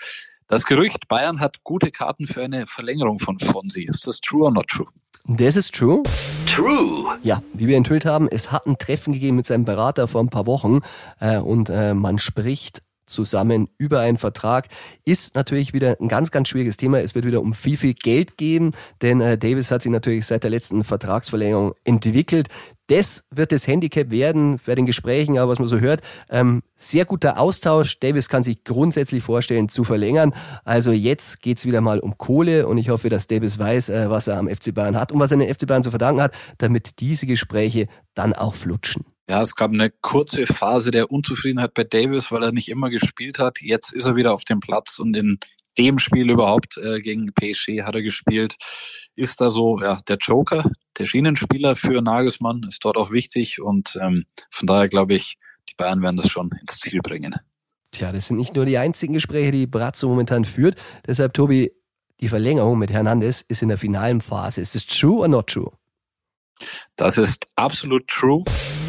Das 0.46 0.64
Gerücht, 0.64 1.09
Bayern 1.09 1.40
hat 1.40 1.62
gute 1.62 1.90
Karten 1.90 2.27
für 2.27 2.42
eine 2.42 2.66
Verlängerung 2.66 3.18
von 3.18 3.38
Fonsi. 3.38 3.83
Ist 3.83 4.07
das 4.07 4.20
true 4.20 4.44
or 4.44 4.51
not 4.51 4.68
true? 4.68 4.88
Das 5.30 5.56
ist 5.56 5.74
true. 5.74 6.02
True. 6.46 7.18
Ja, 7.22 7.42
wie 7.52 7.66
wir 7.66 7.76
enthüllt 7.76 8.06
haben, 8.06 8.28
es 8.30 8.50
hat 8.50 8.66
ein 8.66 8.78
Treffen 8.78 9.12
gegeben 9.12 9.36
mit 9.36 9.44
seinem 9.44 9.66
Berater 9.66 10.08
vor 10.08 10.22
ein 10.22 10.30
paar 10.30 10.46
Wochen 10.46 10.80
äh, 11.20 11.36
und 11.36 11.68
äh, 11.68 11.92
man 11.92 12.18
spricht 12.18 12.82
zusammen 13.08 13.68
über 13.78 14.00
einen 14.00 14.18
Vertrag. 14.18 14.68
Ist 15.04 15.34
natürlich 15.34 15.72
wieder 15.72 15.96
ein 16.00 16.08
ganz, 16.08 16.30
ganz 16.30 16.48
schwieriges 16.48 16.76
Thema. 16.76 17.00
Es 17.00 17.14
wird 17.14 17.24
wieder 17.24 17.40
um 17.40 17.52
viel, 17.54 17.76
viel 17.76 17.94
Geld 17.94 18.36
gehen, 18.36 18.72
denn 19.02 19.20
äh, 19.20 19.36
Davis 19.36 19.70
hat 19.70 19.82
sich 19.82 19.92
natürlich 19.92 20.26
seit 20.26 20.44
der 20.44 20.50
letzten 20.50 20.84
Vertragsverlängerung 20.84 21.74
entwickelt. 21.84 22.48
Das 22.88 23.24
wird 23.30 23.52
das 23.52 23.66
Handicap 23.66 24.10
werden 24.10 24.58
bei 24.64 24.74
den 24.74 24.86
Gesprächen, 24.86 25.36
aber 25.36 25.52
was 25.52 25.58
man 25.58 25.68
so 25.68 25.78
hört, 25.78 26.00
ähm, 26.30 26.62
sehr 26.74 27.04
guter 27.04 27.38
Austausch. 27.38 28.00
Davis 28.00 28.30
kann 28.30 28.42
sich 28.42 28.64
grundsätzlich 28.64 29.22
vorstellen 29.22 29.68
zu 29.68 29.84
verlängern. 29.84 30.34
Also 30.64 30.92
jetzt 30.92 31.42
geht's 31.42 31.66
wieder 31.66 31.82
mal 31.82 32.00
um 32.00 32.16
Kohle 32.16 32.66
und 32.66 32.78
ich 32.78 32.88
hoffe, 32.88 33.10
dass 33.10 33.26
Davis 33.26 33.58
weiß, 33.58 33.90
äh, 33.90 34.10
was 34.10 34.26
er 34.26 34.38
am 34.38 34.48
FC 34.48 34.74
Bayern 34.74 34.96
hat 34.96 35.12
und 35.12 35.20
was 35.20 35.32
er 35.32 35.36
den 35.36 35.54
FC 35.54 35.66
Bayern 35.66 35.82
zu 35.82 35.90
verdanken 35.90 36.22
hat, 36.22 36.32
damit 36.56 37.00
diese 37.00 37.26
Gespräche 37.26 37.88
dann 38.14 38.32
auch 38.32 38.54
flutschen. 38.54 39.04
Ja, 39.28 39.42
es 39.42 39.54
gab 39.54 39.72
eine 39.72 39.90
kurze 39.90 40.46
Phase 40.46 40.90
der 40.90 41.10
Unzufriedenheit 41.10 41.74
bei 41.74 41.84
Davis, 41.84 42.32
weil 42.32 42.42
er 42.42 42.52
nicht 42.52 42.70
immer 42.70 42.88
gespielt 42.88 43.38
hat. 43.38 43.60
Jetzt 43.60 43.92
ist 43.92 44.06
er 44.06 44.16
wieder 44.16 44.32
auf 44.32 44.44
dem 44.44 44.60
Platz 44.60 44.98
und 44.98 45.14
in 45.14 45.38
dem 45.76 45.98
Spiel 45.98 46.30
überhaupt 46.30 46.78
äh, 46.78 47.00
gegen 47.00 47.32
PSG 47.34 47.82
hat 47.82 47.94
er 47.94 48.02
gespielt. 48.02 48.56
Ist 49.16 49.42
da 49.42 49.50
so 49.50 49.80
ja, 49.80 50.00
der 50.08 50.16
Joker, 50.16 50.70
der 50.98 51.04
Schienenspieler 51.04 51.76
für 51.76 52.00
Nagelsmann, 52.00 52.62
ist 52.66 52.82
dort 52.84 52.96
auch 52.96 53.12
wichtig 53.12 53.60
und 53.60 53.98
ähm, 54.00 54.24
von 54.50 54.66
daher 54.66 54.88
glaube 54.88 55.14
ich, 55.14 55.36
die 55.68 55.74
Bayern 55.76 56.00
werden 56.00 56.16
das 56.16 56.30
schon 56.30 56.50
ins 56.62 56.78
Ziel 56.80 57.00
bringen. 57.02 57.34
Tja, 57.90 58.12
das 58.12 58.28
sind 58.28 58.38
nicht 58.38 58.56
nur 58.56 58.64
die 58.64 58.78
einzigen 58.78 59.12
Gespräche, 59.12 59.52
die 59.52 59.66
Brazzo 59.66 60.08
momentan 60.08 60.46
führt. 60.46 60.76
Deshalb, 61.06 61.34
Tobi, 61.34 61.70
die 62.20 62.28
Verlängerung 62.28 62.78
mit 62.78 62.90
Hernandez 62.90 63.42
ist 63.42 63.60
in 63.60 63.68
der 63.68 63.78
finalen 63.78 64.22
Phase. 64.22 64.62
Ist 64.62 64.74
es 64.74 64.86
true 64.86 65.20
or 65.20 65.28
not 65.28 65.48
true? 65.48 65.70
Das 66.96 67.18
ist 67.18 67.46
absolut 67.56 68.08
true. 68.08 68.42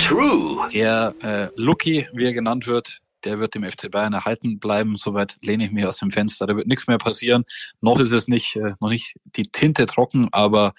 True. 0.09 0.67
Der 0.73 1.13
äh, 1.21 1.49
Lucky, 1.55 2.07
wie 2.13 2.25
er 2.25 2.33
genannt 2.33 2.65
wird, 2.65 2.97
der 3.25 3.37
wird 3.37 3.53
dem 3.53 3.63
FC 3.63 3.91
Bayern 3.91 4.13
erhalten 4.13 4.57
bleiben. 4.57 4.95
Soweit 4.95 5.37
lehne 5.43 5.65
ich 5.65 5.71
mich 5.71 5.85
aus 5.85 5.97
dem 5.97 6.09
Fenster. 6.09 6.47
Da 6.47 6.55
wird 6.55 6.65
nichts 6.65 6.87
mehr 6.87 6.97
passieren. 6.97 7.43
Noch 7.79 7.99
ist 7.99 8.11
es 8.11 8.27
nicht, 8.27 8.55
äh, 8.55 8.73
noch 8.79 8.89
nicht 8.89 9.17
die 9.23 9.51
Tinte 9.51 9.85
trocken, 9.85 10.27
aber 10.31 10.73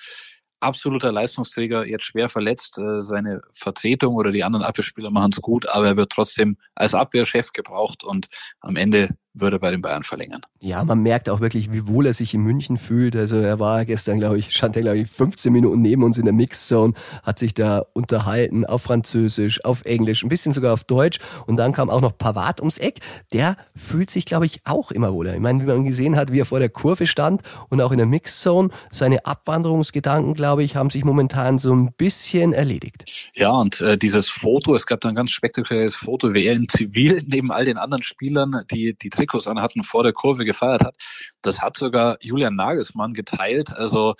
absoluter 0.59 1.13
Leistungsträger, 1.13 1.87
jetzt 1.87 2.07
schwer 2.07 2.29
verletzt. 2.29 2.77
Äh, 2.79 3.03
seine 3.03 3.41
Vertretung 3.53 4.17
oder 4.17 4.33
die 4.33 4.43
anderen 4.43 4.65
Abwehrspieler 4.65 5.13
machen 5.13 5.31
es 5.33 5.41
gut, 5.41 5.69
aber 5.69 5.87
er 5.87 5.97
wird 5.97 6.11
trotzdem 6.11 6.57
als 6.75 6.95
Abwehrchef 6.95 7.53
gebraucht 7.53 8.03
und 8.03 8.27
am 8.59 8.75
Ende 8.75 9.11
würde 9.33 9.59
bei 9.59 9.71
den 9.71 9.81
Bayern 9.81 10.03
verlängern. 10.03 10.41
Ja, 10.61 10.83
man 10.85 11.03
merkt 11.03 11.29
auch 11.29 11.41
wirklich, 11.41 11.73
wie 11.73 11.87
wohl 11.87 12.07
er 12.07 12.15
sich 12.15 12.35
in 12.35 12.43
München 12.43 12.79
fühlt. 12.79 13.15
Also 13.15 13.37
er 13.37 13.61
war 13.61 13.85
gestern, 13.85 14.19
glaube 14.19 14.39
ich, 14.39 14.53
stand 14.53 14.77
er, 14.77 14.83
glaube 14.83 14.99
ich, 14.99 15.09
15 15.09 15.53
Minuten 15.53 15.81
neben 15.83 16.03
uns 16.03 16.19
in 16.19 16.25
der 16.25 16.35
Mixzone, 16.35 16.95
hat 17.23 17.39
sich 17.39 17.55
da 17.55 17.85
unterhalten 17.93 18.67
auf 18.67 18.83
Französisch, 18.83 19.65
auf 19.65 19.85
Englisch, 19.85 20.23
ein 20.23 20.29
bisschen 20.29 20.53
sogar 20.53 20.73
auf 20.73 20.85
Deutsch. 20.85 21.19
Und 21.47 21.57
dann 21.57 21.73
kam 21.73 21.91
auch 21.91 22.01
noch 22.01 22.17
Pavard 22.17 22.61
ums 22.61 22.79
Eck. 22.79 22.99
Der 23.33 23.57
fühlt 23.77 24.11
sich, 24.11 24.25
glaube 24.25 24.47
ich, 24.47 24.61
auch 24.65 24.91
immer 24.91 25.13
wohler. 25.13 25.35
Ich 25.35 25.41
meine, 25.41 25.63
wie 25.63 25.67
man 25.67 25.85
gesehen 25.85 26.17
hat, 26.17 26.33
wie 26.33 26.41
er 26.41 26.47
vor 26.47 26.59
der 26.59 26.69
Kurve 26.69 27.07
stand 27.07 27.43
und 27.69 27.81
auch 27.81 27.93
in 27.93 27.99
der 27.99 28.07
Mixzone, 28.07 28.71
seine 28.91 29.27
Abwanderungsgedanken, 29.27 30.35
glaube 30.35 30.65
ich, 30.65 30.77
haben 30.77 30.91
sich 30.91 31.05
momentan 31.05 31.59
so 31.59 31.73
ein 31.73 31.93
bisschen 31.97 32.53
erledigt. 32.53 33.31
Ja, 33.35 33.51
und 33.51 33.81
äh, 33.81 33.97
dieses 33.97 34.29
Foto, 34.29 34.75
es 34.75 34.87
gab 34.87 35.01
da 35.01 35.09
ein 35.09 35.15
ganz 35.15 35.31
spektakuläres 35.31 35.95
Foto, 35.95 36.35
wie 36.35 36.45
er 36.45 36.55
in 36.55 36.69
Zivil 36.69 37.23
neben 37.27 37.53
all 37.53 37.65
den 37.65 37.79
anderen 37.79 38.03
Spielern, 38.03 38.65
die 38.71 38.95
die 38.95 39.11
Trikots 39.31 39.47
anhatten, 39.47 39.83
vor 39.83 40.03
der 40.03 40.13
Kurve 40.13 40.45
gefeiert 40.45 40.83
hat. 40.83 40.97
Das 41.43 41.61
hat 41.63 41.77
sogar 41.77 42.19
Julian 42.21 42.55
Nagelsmann 42.55 43.15
geteilt. 43.15 43.73
Also 43.73 44.15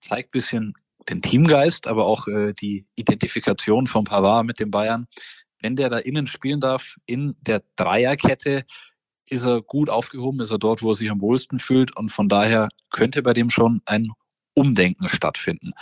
zeigt 0.00 0.30
bisschen 0.30 0.74
den 1.08 1.22
Teamgeist, 1.22 1.86
aber 1.86 2.04
auch 2.04 2.28
äh, 2.28 2.52
die 2.52 2.86
Identifikation 2.94 3.86
von 3.86 4.04
Pavard 4.04 4.46
mit 4.46 4.60
den 4.60 4.70
Bayern. 4.70 5.06
Wenn 5.60 5.76
der 5.76 5.88
da 5.88 5.98
innen 5.98 6.26
spielen 6.26 6.60
darf, 6.60 6.96
in 7.06 7.36
der 7.40 7.62
Dreierkette, 7.76 8.64
ist 9.28 9.44
er 9.44 9.62
gut 9.62 9.88
aufgehoben, 9.88 10.40
ist 10.40 10.50
er 10.50 10.58
dort, 10.58 10.82
wo 10.82 10.90
er 10.90 10.94
sich 10.94 11.10
am 11.10 11.20
wohlsten 11.20 11.58
fühlt 11.58 11.96
und 11.96 12.10
von 12.10 12.28
daher 12.28 12.68
könnte 12.90 13.22
bei 13.22 13.32
dem 13.32 13.48
schon 13.48 13.80
ein 13.86 14.10
Umdenken 14.54 15.08
stattfinden. 15.08 15.72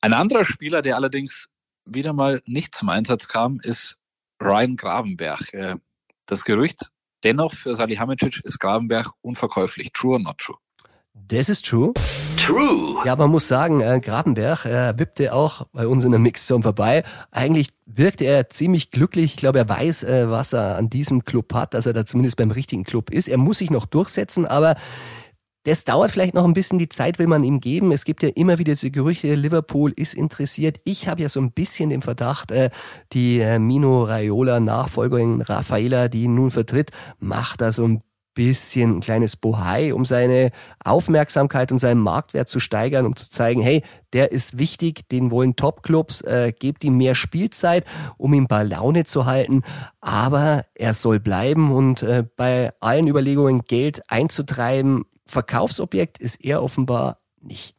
Ein 0.00 0.14
anderer 0.14 0.44
Spieler, 0.44 0.80
der 0.80 0.96
allerdings 0.96 1.48
wieder 1.84 2.12
mal 2.12 2.40
nicht 2.46 2.74
zum 2.74 2.88
Einsatz 2.88 3.28
kam, 3.28 3.60
ist 3.62 3.98
Ryan 4.40 4.76
Gravenberg. 4.76 5.52
Äh, 5.52 5.76
das 6.26 6.44
Gerücht 6.44 6.90
Dennoch 7.24 7.54
für 7.54 7.74
Salihamidzic 7.74 8.40
ist 8.44 8.60
Gravenberg 8.60 9.10
unverkäuflich. 9.22 9.92
True 9.92 10.14
or 10.14 10.18
not 10.20 10.38
true? 10.38 10.56
Das 11.14 11.48
ist 11.48 11.66
true. 11.66 11.92
True. 12.36 13.02
Ja, 13.04 13.16
man 13.16 13.30
muss 13.30 13.48
sagen, 13.48 13.80
äh, 13.80 14.00
Grabenberg 14.00 14.64
äh, 14.64 14.98
wippte 14.98 15.34
auch 15.34 15.66
bei 15.72 15.86
uns 15.86 16.04
in 16.04 16.12
der 16.12 16.20
Mixzone 16.20 16.62
vorbei. 16.62 17.02
Eigentlich 17.30 17.68
wirkte 17.84 18.24
er 18.24 18.48
ziemlich 18.48 18.90
glücklich. 18.90 19.34
Ich 19.34 19.36
glaube, 19.36 19.58
er 19.58 19.68
weiß, 19.68 20.04
äh, 20.04 20.30
was 20.30 20.54
er 20.54 20.76
an 20.76 20.88
diesem 20.88 21.24
Club 21.24 21.52
hat, 21.52 21.74
dass 21.74 21.86
er 21.86 21.92
da 21.92 22.06
zumindest 22.06 22.36
beim 22.36 22.50
richtigen 22.50 22.84
Club 22.84 23.10
ist. 23.10 23.28
Er 23.28 23.36
muss 23.36 23.58
sich 23.58 23.70
noch 23.70 23.84
durchsetzen, 23.84 24.46
aber 24.46 24.76
das 25.68 25.84
dauert 25.84 26.10
vielleicht 26.10 26.32
noch 26.32 26.46
ein 26.46 26.54
bisschen, 26.54 26.78
die 26.78 26.88
Zeit 26.88 27.18
will 27.18 27.26
man 27.26 27.44
ihm 27.44 27.60
geben. 27.60 27.92
Es 27.92 28.06
gibt 28.06 28.22
ja 28.22 28.30
immer 28.30 28.58
wieder 28.58 28.72
diese 28.72 28.90
Gerüchte, 28.90 29.34
Liverpool 29.34 29.92
ist 29.94 30.14
interessiert. 30.14 30.80
Ich 30.84 31.08
habe 31.08 31.20
ja 31.20 31.28
so 31.28 31.40
ein 31.40 31.52
bisschen 31.52 31.90
den 31.90 32.00
Verdacht, 32.00 32.50
äh, 32.50 32.70
die 33.12 33.40
äh, 33.40 33.58
Mino 33.58 34.04
Raiola 34.04 34.60
Nachfolgerin 34.60 35.42
Raffaela, 35.42 36.08
die 36.08 36.22
ihn 36.22 36.34
nun 36.34 36.50
vertritt, 36.50 36.90
macht 37.18 37.60
da 37.60 37.70
so 37.70 37.84
ein 37.84 37.98
bisschen 38.32 38.96
ein 38.96 39.00
kleines 39.00 39.36
Bohai, 39.36 39.92
um 39.92 40.06
seine 40.06 40.52
Aufmerksamkeit 40.82 41.70
und 41.70 41.78
seinen 41.78 42.00
Marktwert 42.00 42.48
zu 42.48 42.60
steigern, 42.60 43.04
um 43.04 43.14
zu 43.14 43.28
zeigen, 43.28 43.60
hey, 43.60 43.82
der 44.14 44.32
ist 44.32 44.58
wichtig, 44.58 45.06
den 45.10 45.30
wollen 45.30 45.54
Topclubs, 45.54 46.22
äh, 46.22 46.54
gebt 46.58 46.82
ihm 46.82 46.96
mehr 46.96 47.14
Spielzeit, 47.14 47.84
um 48.16 48.32
ihn 48.32 48.46
bei 48.46 48.62
Laune 48.62 49.04
zu 49.04 49.26
halten, 49.26 49.64
aber 50.00 50.64
er 50.74 50.94
soll 50.94 51.20
bleiben 51.20 51.72
und 51.72 52.02
äh, 52.04 52.24
bei 52.36 52.70
allen 52.80 53.06
Überlegungen, 53.06 53.64
Geld 53.66 54.00
einzutreiben, 54.08 55.04
Verkaufsobjekt 55.28 56.18
ist 56.18 56.44
er 56.44 56.62
offenbar 56.62 57.20
nicht 57.40 57.76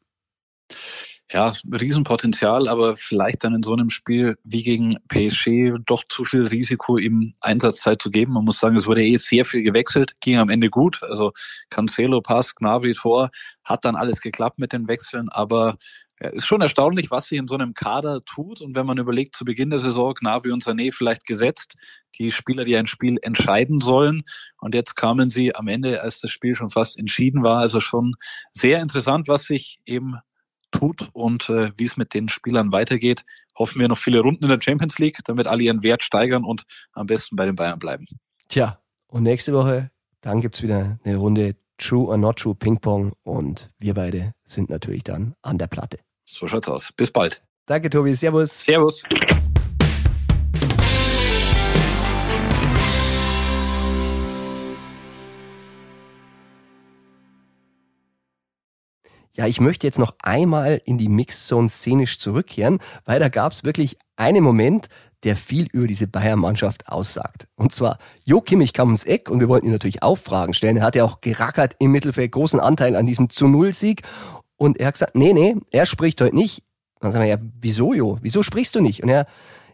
ja, 1.31 1.53
Riesenpotenzial, 1.71 2.67
aber 2.67 2.97
vielleicht 2.97 3.43
dann 3.43 3.53
in 3.53 3.61
so 3.61 3.73
einem 3.73 3.91
Spiel 3.91 4.35
wie 4.43 4.63
gegen 4.63 4.97
PSG 5.09 5.77
doch 5.85 6.03
zu 6.09 6.25
viel 6.25 6.47
Risiko, 6.47 6.97
ihm 6.97 7.35
Einsatzzeit 7.41 8.01
zu 8.01 8.09
geben. 8.09 8.33
Man 8.33 8.45
muss 8.45 8.59
sagen, 8.59 8.75
es 8.75 8.87
wurde 8.87 9.05
eh 9.05 9.15
sehr 9.17 9.45
viel 9.45 9.61
gewechselt, 9.61 10.19
ging 10.21 10.37
am 10.37 10.49
Ende 10.49 10.71
gut. 10.71 11.01
Also 11.03 11.33
Cancelo, 11.69 12.21
Pass, 12.21 12.55
Gnabry, 12.55 12.93
Tor, 12.95 13.29
hat 13.63 13.85
dann 13.85 13.95
alles 13.95 14.21
geklappt 14.21 14.57
mit 14.57 14.73
den 14.73 14.87
Wechseln, 14.87 15.29
aber 15.29 15.77
ja, 16.21 16.29
ist 16.29 16.45
schon 16.45 16.61
erstaunlich, 16.61 17.11
was 17.11 17.27
sich 17.27 17.37
in 17.37 17.47
so 17.47 17.55
einem 17.55 17.73
Kader 17.73 18.23
tut. 18.25 18.61
Und 18.61 18.75
wenn 18.75 18.85
man 18.85 18.97
überlegt, 18.97 19.35
zu 19.35 19.45
Beginn 19.45 19.69
der 19.69 19.79
Saison, 19.79 20.13
Gnabry 20.13 20.51
und 20.51 20.63
Sané 20.63 20.93
vielleicht 20.93 21.25
gesetzt, 21.25 21.75
die 22.17 22.31
Spieler, 22.31 22.65
die 22.65 22.75
ein 22.75 22.87
Spiel 22.87 23.17
entscheiden 23.21 23.81
sollen. 23.81 24.23
Und 24.59 24.75
jetzt 24.75 24.95
kamen 24.95 25.29
sie 25.29 25.55
am 25.55 25.67
Ende, 25.67 26.01
als 26.01 26.19
das 26.19 26.31
Spiel 26.31 26.55
schon 26.55 26.69
fast 26.69 26.99
entschieden 26.99 27.43
war. 27.43 27.59
Also 27.59 27.79
schon 27.79 28.15
sehr 28.53 28.81
interessant, 28.81 29.27
was 29.27 29.43
sich 29.43 29.79
eben 29.85 30.15
tut 30.71 31.09
und 31.13 31.49
äh, 31.49 31.71
wie 31.77 31.85
es 31.85 31.97
mit 31.97 32.13
den 32.13 32.29
Spielern 32.29 32.71
weitergeht, 32.71 33.25
hoffen 33.57 33.81
wir 33.81 33.87
noch 33.87 33.97
viele 33.97 34.21
Runden 34.21 34.43
in 34.43 34.49
der 34.49 34.61
Champions 34.61 34.99
League, 34.99 35.19
damit 35.25 35.47
alle 35.47 35.63
ihren 35.63 35.83
Wert 35.83 36.03
steigern 36.03 36.43
und 36.43 36.63
am 36.93 37.07
besten 37.07 37.35
bei 37.35 37.45
den 37.45 37.55
Bayern 37.55 37.79
bleiben. 37.79 38.05
Tja, 38.47 38.79
und 39.07 39.23
nächste 39.23 39.53
Woche, 39.53 39.91
dann 40.21 40.41
gibt's 40.41 40.61
wieder 40.61 40.99
eine 41.03 41.17
Runde 41.17 41.55
True 41.77 42.07
or 42.07 42.17
Not 42.17 42.39
True 42.39 42.55
Ping 42.55 42.79
Pong 42.79 43.13
und 43.23 43.71
wir 43.79 43.93
beide 43.93 44.33
sind 44.43 44.69
natürlich 44.69 45.03
dann 45.03 45.35
an 45.41 45.57
der 45.57 45.67
Platte. 45.67 45.97
So 46.31 46.47
schaut's 46.47 46.69
aus. 46.69 46.91
Bis 46.91 47.09
bald. 47.09 47.41
Danke, 47.65 47.89
Tobi. 47.89 48.13
Servus. 48.13 48.63
Servus. 48.63 49.03
Ja, 59.35 59.47
ich 59.47 59.59
möchte 59.59 59.87
jetzt 59.87 59.97
noch 59.97 60.13
einmal 60.21 60.79
in 60.85 60.99
die 60.99 61.07
Mixzone 61.07 61.67
szenisch 61.67 62.19
zurückkehren, 62.19 62.79
weil 63.05 63.19
da 63.19 63.29
gab 63.29 63.53
es 63.53 63.63
wirklich 63.63 63.97
einen 64.15 64.43
Moment, 64.43 64.87
der 65.23 65.35
viel 65.35 65.67
über 65.71 65.87
diese 65.87 66.07
Bayern-Mannschaft 66.07 66.87
aussagt. 66.87 67.47
Und 67.55 67.71
zwar, 67.71 67.97
Jo 68.23 68.41
Kimmich 68.41 68.73
kam 68.73 68.89
ums 68.89 69.03
Eck 69.03 69.29
und 69.29 69.39
wir 69.39 69.49
wollten 69.49 69.67
ihn 69.67 69.71
natürlich 69.71 70.03
auch 70.03 70.17
Fragen 70.17 70.53
stellen. 70.53 70.77
Er 70.77 70.83
hat 70.83 70.95
ja 70.95 71.03
auch 71.03 71.21
gerackert 71.21 71.75
im 71.79 71.91
Mittelfeld, 71.91 72.31
großen 72.31 72.59
Anteil 72.59 72.95
an 72.95 73.05
diesem 73.05 73.29
zu 73.29 73.47
Null-Sieg. 73.47 74.03
Und 74.59 74.77
er 74.77 74.87
hat 74.87 74.95
gesagt, 74.95 75.15
nee, 75.15 75.33
nee, 75.33 75.55
er 75.71 75.85
spricht 75.85 76.19
heute 76.19 76.35
nicht. 76.35 76.63
Dann 76.99 77.11
sagen 77.11 77.23
wir, 77.23 77.29
ja, 77.29 77.37
wieso, 77.61 77.93
Jo? 77.93 78.19
Wieso 78.21 78.43
sprichst 78.43 78.75
du 78.75 78.81
nicht? 78.81 79.01
Und 79.01 79.09
er, 79.09 79.25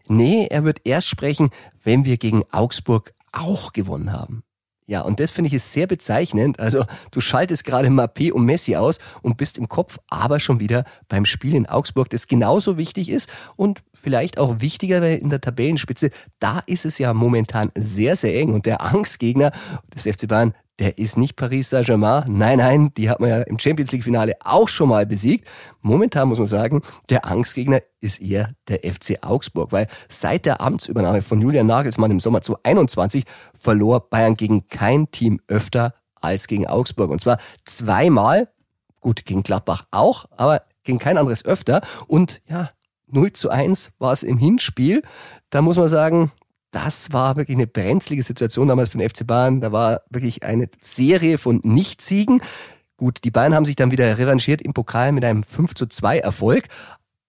nee, 0.06 0.46
er 0.48 0.64
wird 0.64 0.80
erst 0.84 1.08
sprechen, 1.08 1.50
wenn 1.82 2.04
wir 2.04 2.16
gegen 2.18 2.44
Augsburg 2.52 3.12
auch 3.32 3.72
gewonnen 3.72 4.12
haben. 4.12 4.44
Ja, 4.88 5.00
und 5.00 5.18
das 5.18 5.32
finde 5.32 5.48
ich 5.48 5.54
ist 5.54 5.72
sehr 5.72 5.88
bezeichnend. 5.88 6.60
Also 6.60 6.84
du 7.10 7.20
schaltest 7.20 7.64
gerade 7.64 7.88
Mappé 7.88 8.30
und 8.30 8.44
Messi 8.44 8.76
aus 8.76 8.98
und 9.20 9.36
bist 9.36 9.58
im 9.58 9.68
Kopf 9.68 9.98
aber 10.08 10.38
schon 10.38 10.60
wieder 10.60 10.84
beim 11.08 11.26
Spiel 11.26 11.56
in 11.56 11.66
Augsburg, 11.66 12.08
das 12.10 12.28
genauso 12.28 12.78
wichtig 12.78 13.08
ist 13.10 13.28
und 13.56 13.82
vielleicht 13.92 14.38
auch 14.38 14.60
wichtiger 14.60 15.02
weil 15.02 15.18
in 15.18 15.30
der 15.30 15.40
Tabellenspitze. 15.40 16.10
Da 16.38 16.60
ist 16.66 16.84
es 16.84 16.98
ja 16.98 17.12
momentan 17.12 17.72
sehr, 17.76 18.14
sehr 18.14 18.36
eng 18.40 18.54
und 18.54 18.66
der 18.66 18.80
Angstgegner 18.80 19.50
des 19.92 20.04
FC 20.04 20.28
Bayern, 20.28 20.54
der 20.78 20.98
ist 20.98 21.16
nicht 21.16 21.36
Paris 21.36 21.70
Saint-Germain. 21.70 22.24
Nein, 22.26 22.58
nein, 22.58 22.90
die 22.96 23.08
hat 23.08 23.20
man 23.20 23.30
ja 23.30 23.42
im 23.42 23.58
Champions 23.58 23.92
League 23.92 24.04
Finale 24.04 24.34
auch 24.40 24.68
schon 24.68 24.88
mal 24.88 25.06
besiegt. 25.06 25.48
Momentan 25.80 26.28
muss 26.28 26.38
man 26.38 26.46
sagen, 26.46 26.82
der 27.08 27.24
Angstgegner 27.24 27.80
ist 28.00 28.20
eher 28.20 28.50
der 28.68 28.80
FC 28.80 29.18
Augsburg, 29.22 29.72
weil 29.72 29.86
seit 30.08 30.44
der 30.44 30.60
Amtsübernahme 30.60 31.22
von 31.22 31.40
Julian 31.40 31.66
Nagelsmann 31.66 32.10
im 32.10 32.20
Sommer 32.20 32.42
2021 32.42 33.24
verlor 33.54 34.08
Bayern 34.10 34.36
gegen 34.36 34.66
kein 34.66 35.10
Team 35.10 35.40
öfter 35.48 35.94
als 36.14 36.46
gegen 36.46 36.66
Augsburg. 36.66 37.10
Und 37.10 37.20
zwar 37.20 37.38
zweimal, 37.64 38.48
gut, 39.00 39.24
gegen 39.24 39.42
Gladbach 39.42 39.84
auch, 39.90 40.26
aber 40.36 40.62
gegen 40.84 40.98
kein 40.98 41.16
anderes 41.16 41.44
öfter. 41.44 41.80
Und 42.06 42.42
ja, 42.48 42.70
0 43.08 43.32
zu 43.32 43.50
1 43.50 43.92
war 43.98 44.12
es 44.12 44.22
im 44.22 44.38
Hinspiel. 44.38 45.02
Da 45.50 45.62
muss 45.62 45.76
man 45.76 45.88
sagen, 45.88 46.32
das 46.70 47.12
war 47.12 47.36
wirklich 47.36 47.56
eine 47.56 47.66
brenzlige 47.66 48.22
Situation 48.22 48.68
damals 48.68 48.90
für 48.90 48.98
den 48.98 49.08
FC 49.08 49.26
Bayern. 49.26 49.60
Da 49.60 49.72
war 49.72 50.02
wirklich 50.10 50.42
eine 50.42 50.68
Serie 50.80 51.38
von 51.38 51.60
Nichtsiegen. 51.62 52.42
Gut, 52.96 53.24
die 53.24 53.30
Bayern 53.30 53.54
haben 53.54 53.66
sich 53.66 53.76
dann 53.76 53.90
wieder 53.90 54.18
revanchiert 54.18 54.62
im 54.62 54.72
Pokal 54.72 55.12
mit 55.12 55.24
einem 55.24 55.42
5 55.42 55.74
zu 55.74 55.86
2 55.86 56.18
Erfolg. 56.18 56.64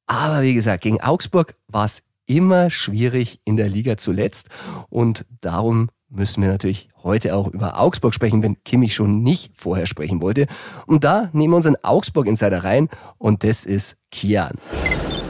Aber 0.06 0.42
wie 0.42 0.54
gesagt, 0.54 0.84
gegen 0.84 1.02
Augsburg 1.02 1.56
war 1.68 1.86
es 1.86 2.04
immer 2.26 2.70
schwierig 2.70 3.40
in 3.46 3.58
der 3.58 3.70
Liga 3.70 3.98
zuletzt. 3.98 4.50
Und 4.90 5.26
darum 5.42 5.90
müssen 6.10 6.42
wir 6.42 6.50
natürlich 6.50 6.90
heute 7.04 7.36
auch 7.36 7.48
über 7.48 7.80
Augsburg 7.80 8.14
sprechen, 8.14 8.44
wenn 8.44 8.64
Kimmich 8.64 8.96
schon 8.96 9.24
nicht 9.24 9.52
vorher 9.56 9.88
sprechen 9.88 10.22
wollte. 10.22 10.48
Und 10.86 11.04
da 11.04 11.30
nehmen 11.34 11.54
wir 11.54 11.58
unseren 11.58 11.78
Augsburg-Insider 11.82 12.64
rein 12.64 12.90
und 13.18 13.44
das 13.44 13.66
ist 13.66 13.98
Kian. 14.12 14.56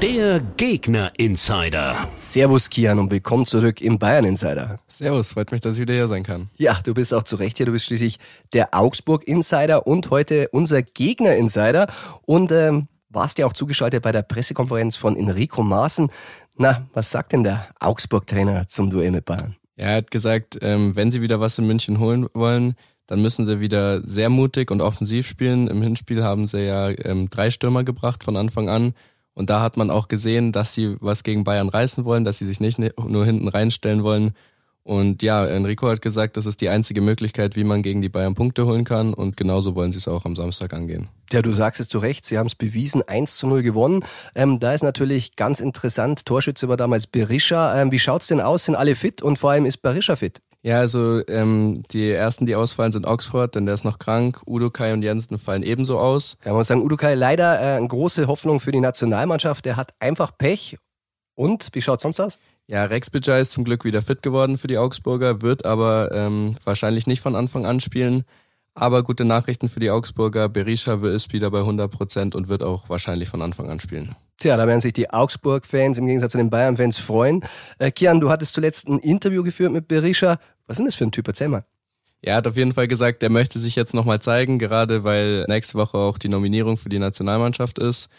Der 0.02 0.40
Gegner-Insider. 0.58 2.08
Servus 2.16 2.70
Kian 2.70 3.00
und 3.00 3.10
willkommen 3.10 3.48
zurück 3.48 3.82
im 3.82 3.98
Bayern 3.98 4.26
Insider. 4.26 4.80
Servus, 4.88 5.32
freut 5.32 5.52
mich, 5.52 5.62
dass 5.62 5.76
ich 5.76 5.82
wieder 5.82 5.96
hier 5.96 6.08
sein 6.08 6.22
kann. 6.22 6.52
Ja, 6.56 6.80
du 6.84 6.94
bist 6.94 7.16
auch 7.16 7.24
zu 7.24 7.36
Recht 7.38 7.58
hier. 7.58 7.66
Du 7.66 7.72
bist 7.72 7.86
schließlich 7.86 8.20
der 8.54 8.76
Augsburg-Insider 8.76 9.88
und 9.88 10.12
heute 10.12 10.50
unser 10.52 10.84
Gegner-Insider. 10.84 11.88
Und 12.22 12.52
ähm, 12.52 12.88
warst 13.10 13.40
ja 13.40 13.48
auch 13.48 13.54
zugeschaltet 13.54 14.04
bei 14.04 14.12
der 14.12 14.22
Pressekonferenz 14.22 14.98
von 14.98 15.18
Enrico 15.18 15.64
Maaßen. 15.64 16.10
Na, 16.58 16.86
was 16.94 17.10
sagt 17.10 17.34
denn 17.34 17.44
der 17.44 17.68
Augsburg-Trainer 17.80 18.68
zum 18.68 18.92
Duell 18.92 19.10
mit 19.10 19.26
Bayern? 19.26 19.56
Er 19.78 19.96
hat 19.96 20.12
gesagt, 20.12 20.60
ähm, 20.62 20.96
wenn 20.96 21.10
sie 21.10 21.24
wieder 21.24 21.40
was 21.40 21.58
in 21.58 21.66
München 21.66 21.98
holen 21.98 22.28
wollen, 22.36 22.76
dann 23.08 23.22
müssen 23.22 23.48
sie 23.48 23.62
wieder 23.62 24.08
sehr 24.08 24.30
mutig 24.30 24.70
und 24.70 24.82
offensiv 24.82 25.28
spielen. 25.28 25.68
Im 25.68 25.82
Hinspiel 25.82 26.24
haben 26.24 26.46
sie 26.46 26.68
ja 26.68 26.90
ähm, 26.90 27.32
drei 27.32 27.50
Stürmer 27.50 27.84
gebracht 27.84 28.24
von 28.24 28.38
Anfang 28.38 28.70
an. 28.70 28.94
Und 29.38 29.52
da 29.52 29.62
hat 29.62 29.78
man 29.78 29.92
auch 29.92 30.08
gesehen, 30.08 30.52
dass 30.52 30.74
sie 30.74 30.96
was 31.00 31.22
gegen 31.22 31.44
Bayern 31.44 31.70
reißen 31.70 32.06
wollen, 32.06 32.26
dass 32.26 32.40
sie 32.40 32.46
sich 32.48 32.60
nicht 32.60 32.80
nur 32.80 33.24
hinten 33.24 33.48
reinstellen 33.48 34.02
wollen. 34.02 34.34
Und 34.82 35.22
ja, 35.22 35.46
Enrico 35.46 35.88
hat 35.90 36.02
gesagt, 36.02 36.38
das 36.38 36.48
ist 36.48 36.60
die 36.60 36.70
einzige 36.70 37.02
Möglichkeit, 37.02 37.56
wie 37.56 37.64
man 37.64 37.84
gegen 37.84 38.02
die 38.02 38.10
Bayern 38.10 38.34
Punkte 38.34 38.66
holen 38.66 38.84
kann. 38.84 39.14
Und 39.14 39.38
genauso 39.38 39.76
wollen 39.76 39.92
sie 39.92 40.00
es 40.00 40.08
auch 40.08 40.26
am 40.26 40.36
Samstag 40.36 40.74
angehen. 40.74 41.10
Ja, 41.32 41.44
du 41.44 41.54
sagst 41.54 41.80
es 41.80 41.88
zu 41.88 42.00
Recht, 42.00 42.26
sie 42.26 42.40
haben 42.40 42.48
es 42.48 42.56
bewiesen, 42.56 43.04
1 43.08 43.38
zu 43.38 43.46
0 43.46 43.62
gewonnen. 43.62 44.04
Ähm, 44.34 44.60
da 44.60 44.74
ist 44.74 44.82
natürlich 44.82 45.36
ganz 45.36 45.60
interessant, 45.60 46.26
Torschütze 46.26 46.68
war 46.68 46.78
damals 46.78 47.06
Berisha. 47.06 47.80
Ähm, 47.80 47.92
wie 47.92 48.00
schaut's 48.00 48.26
denn 48.26 48.42
aus? 48.42 48.66
Sind 48.66 48.76
alle 48.76 48.96
fit 48.96 49.22
und 49.22 49.38
vor 49.38 49.52
allem 49.52 49.68
ist 49.68 49.84
Berisha 49.84 50.16
fit? 50.16 50.42
Ja, 50.68 50.80
also 50.80 51.26
ähm, 51.30 51.84
die 51.92 52.12
ersten, 52.12 52.46
die 52.46 52.54
ausfallen, 52.54 52.92
sind 52.92 53.06
Oxford, 53.06 53.56
denn 53.56 53.66
der 53.66 53.74
ist 53.74 53.86
noch 53.86 54.00
krank. 54.00 54.42
Udo 54.46 54.70
Kai 54.70 54.92
und 54.92 55.02
Jensen 55.02 55.38
fallen 55.38 55.64
ebenso 55.64 55.98
aus. 55.98 56.36
Kann 56.42 56.56
man 56.56 56.66
sagen, 56.66 56.82
Udo 56.84 56.98
Kai 56.98 57.16
leider 57.16 57.58
äh, 57.62 57.78
eine 57.78 57.88
große 57.88 58.28
Hoffnung 58.28 58.60
für 58.60 58.74
die 58.74 58.82
Nationalmannschaft. 58.82 59.64
Der 59.64 59.78
hat 59.78 59.94
einfach 60.02 60.38
Pech. 60.38 60.78
Und 61.36 61.70
wie 61.72 61.82
schaut 61.82 62.02
sonst 62.02 62.20
aus? 62.20 62.38
Ja, 62.66 62.84
Rex 62.84 63.10
Bidja 63.10 63.38
ist 63.38 63.54
zum 63.54 63.64
Glück 63.64 63.86
wieder 63.86 64.02
fit 64.02 64.22
geworden 64.22 64.58
für 64.58 64.68
die 64.68 64.78
Augsburger, 64.78 65.42
wird 65.42 65.66
aber 65.66 66.12
ähm, 66.12 66.58
wahrscheinlich 66.66 67.08
nicht 67.08 67.22
von 67.22 67.38
Anfang 67.38 67.66
an 67.66 67.80
spielen. 67.80 68.26
Aber 68.74 69.04
gute 69.04 69.24
Nachrichten 69.24 69.70
für 69.70 69.80
die 69.80 69.90
Augsburger. 69.90 70.50
Berisha 70.50 70.96
ist 70.96 71.32
wieder 71.32 71.50
bei 71.50 71.60
100 71.60 71.90
Prozent 71.90 72.36
und 72.36 72.50
wird 72.50 72.62
auch 72.62 72.90
wahrscheinlich 72.90 73.30
von 73.30 73.42
Anfang 73.42 73.70
an 73.70 73.80
spielen. 73.80 74.18
Tja, 74.38 74.56
da 74.56 74.68
werden 74.68 74.82
sich 74.82 74.94
die 74.94 75.10
Augsburg-Fans 75.10 75.98
im 75.98 76.06
Gegensatz 76.06 76.34
zu 76.34 76.38
den 76.38 76.52
Bayern-Fans 76.52 77.00
freuen. 77.00 77.44
Äh, 77.80 77.92
Kian, 77.92 78.20
du 78.20 78.30
hattest 78.30 78.54
zuletzt 78.54 78.88
ein 78.88 79.00
Interview 79.00 79.44
geführt 79.44 79.72
mit 79.72 79.88
Berisha. 79.88 80.40
Was 80.68 80.80
ist 80.80 80.86
das 80.86 80.96
für 80.96 81.06
ein 81.06 81.12
Typ? 81.12 81.28
Erzähl 81.28 81.48
mal. 81.48 81.66
Er 82.22 82.36
hat 82.36 82.48
auf 82.48 82.56
jeden 82.56 82.74
Fall 82.74 82.88
gesagt, 82.88 83.24
er 83.24 83.30
möchte 83.30 83.58
sich 83.58 83.76
jetzt 83.76 83.94
nochmal 83.94 84.22
zeigen, 84.22 84.60
gerade 84.60 85.04
weil 85.04 85.46
nächste 85.48 85.76
Woche 85.76 85.98
auch 85.98 86.18
die 86.18 86.30
Nominierung 86.30 86.78
für 86.78 86.90
die 86.90 87.00
Nationalmannschaft 87.00 87.80
ist. 87.80 88.10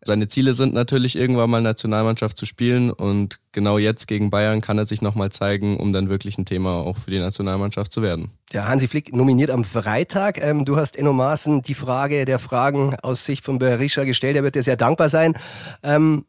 Seine 0.00 0.28
Ziele 0.28 0.54
sind 0.54 0.74
natürlich 0.74 1.16
irgendwann 1.16 1.50
mal 1.50 1.60
Nationalmannschaft 1.60 2.38
zu 2.38 2.46
spielen 2.46 2.90
und 2.90 3.40
genau 3.50 3.78
jetzt 3.78 4.06
gegen 4.06 4.30
Bayern 4.30 4.60
kann 4.60 4.78
er 4.78 4.86
sich 4.86 5.02
nochmal 5.02 5.30
zeigen, 5.32 5.76
um 5.76 5.92
dann 5.92 6.08
wirklich 6.08 6.38
ein 6.38 6.44
Thema 6.44 6.74
auch 6.74 6.96
für 6.96 7.10
die 7.10 7.18
Nationalmannschaft 7.18 7.92
zu 7.92 8.00
werden. 8.00 8.30
Ja, 8.52 8.68
Hansi 8.68 8.86
Flick 8.86 9.12
nominiert 9.12 9.50
am 9.50 9.64
Freitag. 9.64 10.42
Ähm, 10.42 10.64
du 10.64 10.76
hast 10.76 10.96
Enno 10.96 11.12
Maaßen 11.12 11.62
die 11.62 11.74
Frage 11.74 12.24
der 12.24 12.38
Fragen 12.38 12.94
aus 13.00 13.24
Sicht 13.24 13.44
von 13.44 13.58
Berisha 13.58 14.04
gestellt. 14.04 14.36
Er 14.36 14.44
wird 14.44 14.54
dir 14.54 14.62
sehr 14.62 14.76
dankbar 14.76 15.08
sein. 15.08 15.36
Ähm, 15.82 16.24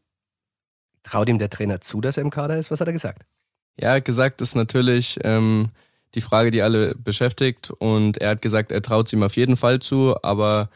traut 1.04 1.30
ihm 1.30 1.40
der 1.40 1.50
Trainer 1.50 1.80
zu, 1.80 2.02
dass 2.02 2.18
er 2.18 2.24
im 2.24 2.32
Kader 2.32 2.58
ist? 2.58 2.72
Was 2.72 2.82
hat 2.82 2.88
er 2.88 2.94
gesagt? 2.94 3.24
Ja, 3.80 4.00
gesagt 4.00 4.42
ist 4.42 4.56
natürlich 4.56 5.20
ähm, 5.24 5.70
die 6.16 6.22
Frage, 6.22 6.52
die 6.52 6.62
alle 6.62 6.96
beschäftigt 6.96 7.72
und 7.72 8.18
er 8.18 8.32
hat 8.32 8.42
gesagt, 8.42 8.72
er 8.72 8.82
traut 8.82 9.08
es 9.08 9.14
ihm 9.14 9.24
auf 9.24 9.36
jeden 9.38 9.56
Fall 9.56 9.80
zu, 9.80 10.16
aber 10.24 10.70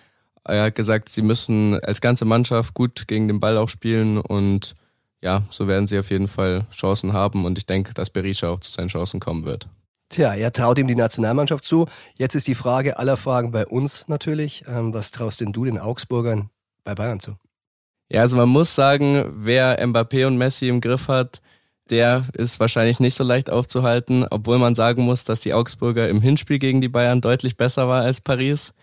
er 0.45 0.63
hat 0.63 0.75
gesagt, 0.75 1.09
sie 1.09 1.21
müssen 1.21 1.79
als 1.79 2.01
ganze 2.01 2.25
Mannschaft 2.25 2.73
gut 2.73 3.07
gegen 3.07 3.27
den 3.27 3.39
Ball 3.39 3.57
auch 3.57 3.69
spielen 3.69 4.17
und 4.17 4.75
ja, 5.21 5.41
so 5.49 5.67
werden 5.67 5.87
sie 5.87 5.97
auf 5.97 6.09
jeden 6.09 6.27
Fall 6.27 6.67
Chancen 6.71 7.13
haben 7.13 7.45
und 7.45 7.57
ich 7.57 7.65
denke, 7.65 7.93
dass 7.93 8.09
Berisha 8.09 8.49
auch 8.49 8.59
zu 8.59 8.71
seinen 8.71 8.89
Chancen 8.89 9.19
kommen 9.19 9.45
wird. 9.45 9.69
Tja, 10.09 10.33
er 10.33 10.51
traut 10.51 10.77
ihm 10.77 10.87
die 10.87 10.95
Nationalmannschaft 10.95 11.63
zu. 11.63 11.87
Jetzt 12.15 12.35
ist 12.35 12.47
die 12.47 12.55
Frage 12.55 12.99
aller 12.99 13.17
Fragen 13.17 13.51
bei 13.51 13.65
uns 13.65 14.07
natürlich. 14.07 14.63
Ähm, 14.67 14.93
was 14.93 15.11
traust 15.11 15.41
denn 15.41 15.53
du 15.53 15.65
den 15.65 15.79
Augsburgern 15.79 16.49
bei 16.83 16.93
Bayern 16.93 17.19
zu? 17.19 17.37
Ja, 18.09 18.21
also 18.21 18.35
man 18.35 18.49
muss 18.49 18.75
sagen, 18.75 19.25
wer 19.37 19.83
Mbappé 19.83 20.27
und 20.27 20.37
Messi 20.37 20.67
im 20.67 20.81
Griff 20.81 21.07
hat, 21.07 21.41
der 21.89 22.25
ist 22.33 22.59
wahrscheinlich 22.59 22.99
nicht 22.99 23.15
so 23.15 23.23
leicht 23.23 23.49
aufzuhalten, 23.49 24.25
obwohl 24.29 24.59
man 24.59 24.75
sagen 24.75 25.03
muss, 25.03 25.23
dass 25.23 25.39
die 25.39 25.53
Augsburger 25.53 26.07
im 26.09 26.21
Hinspiel 26.21 26.59
gegen 26.59 26.81
die 26.81 26.89
Bayern 26.89 27.21
deutlich 27.21 27.57
besser 27.57 27.87
war 27.87 28.03
als 28.03 28.21
Paris. 28.21 28.73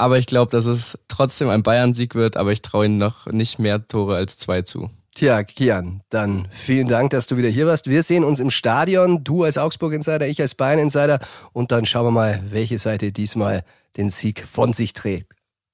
Aber 0.00 0.16
ich 0.16 0.24
glaube, 0.24 0.50
dass 0.50 0.64
es 0.64 0.98
trotzdem 1.08 1.50
ein 1.50 1.62
Bayern-Sieg 1.62 2.14
wird, 2.14 2.38
aber 2.38 2.52
ich 2.52 2.62
traue 2.62 2.86
ihnen 2.86 2.96
noch 2.96 3.26
nicht 3.26 3.58
mehr 3.58 3.86
Tore 3.86 4.16
als 4.16 4.38
zwei 4.38 4.62
zu. 4.62 4.88
Tja, 5.14 5.42
Kian, 5.42 6.00
dann 6.08 6.48
vielen 6.50 6.88
Dank, 6.88 7.10
dass 7.10 7.26
du 7.26 7.36
wieder 7.36 7.50
hier 7.50 7.66
warst. 7.66 7.86
Wir 7.86 8.02
sehen 8.02 8.24
uns 8.24 8.40
im 8.40 8.50
Stadion, 8.50 9.24
du 9.24 9.44
als 9.44 9.58
Augsburg-Insider, 9.58 10.26
ich 10.26 10.40
als 10.40 10.54
Bayern-Insider 10.54 11.18
und 11.52 11.70
dann 11.70 11.84
schauen 11.84 12.06
wir 12.06 12.12
mal, 12.12 12.42
welche 12.48 12.78
Seite 12.78 13.12
diesmal 13.12 13.62
den 13.98 14.08
Sieg 14.08 14.42
von 14.48 14.72
sich 14.72 14.94
trägt. 14.94 15.32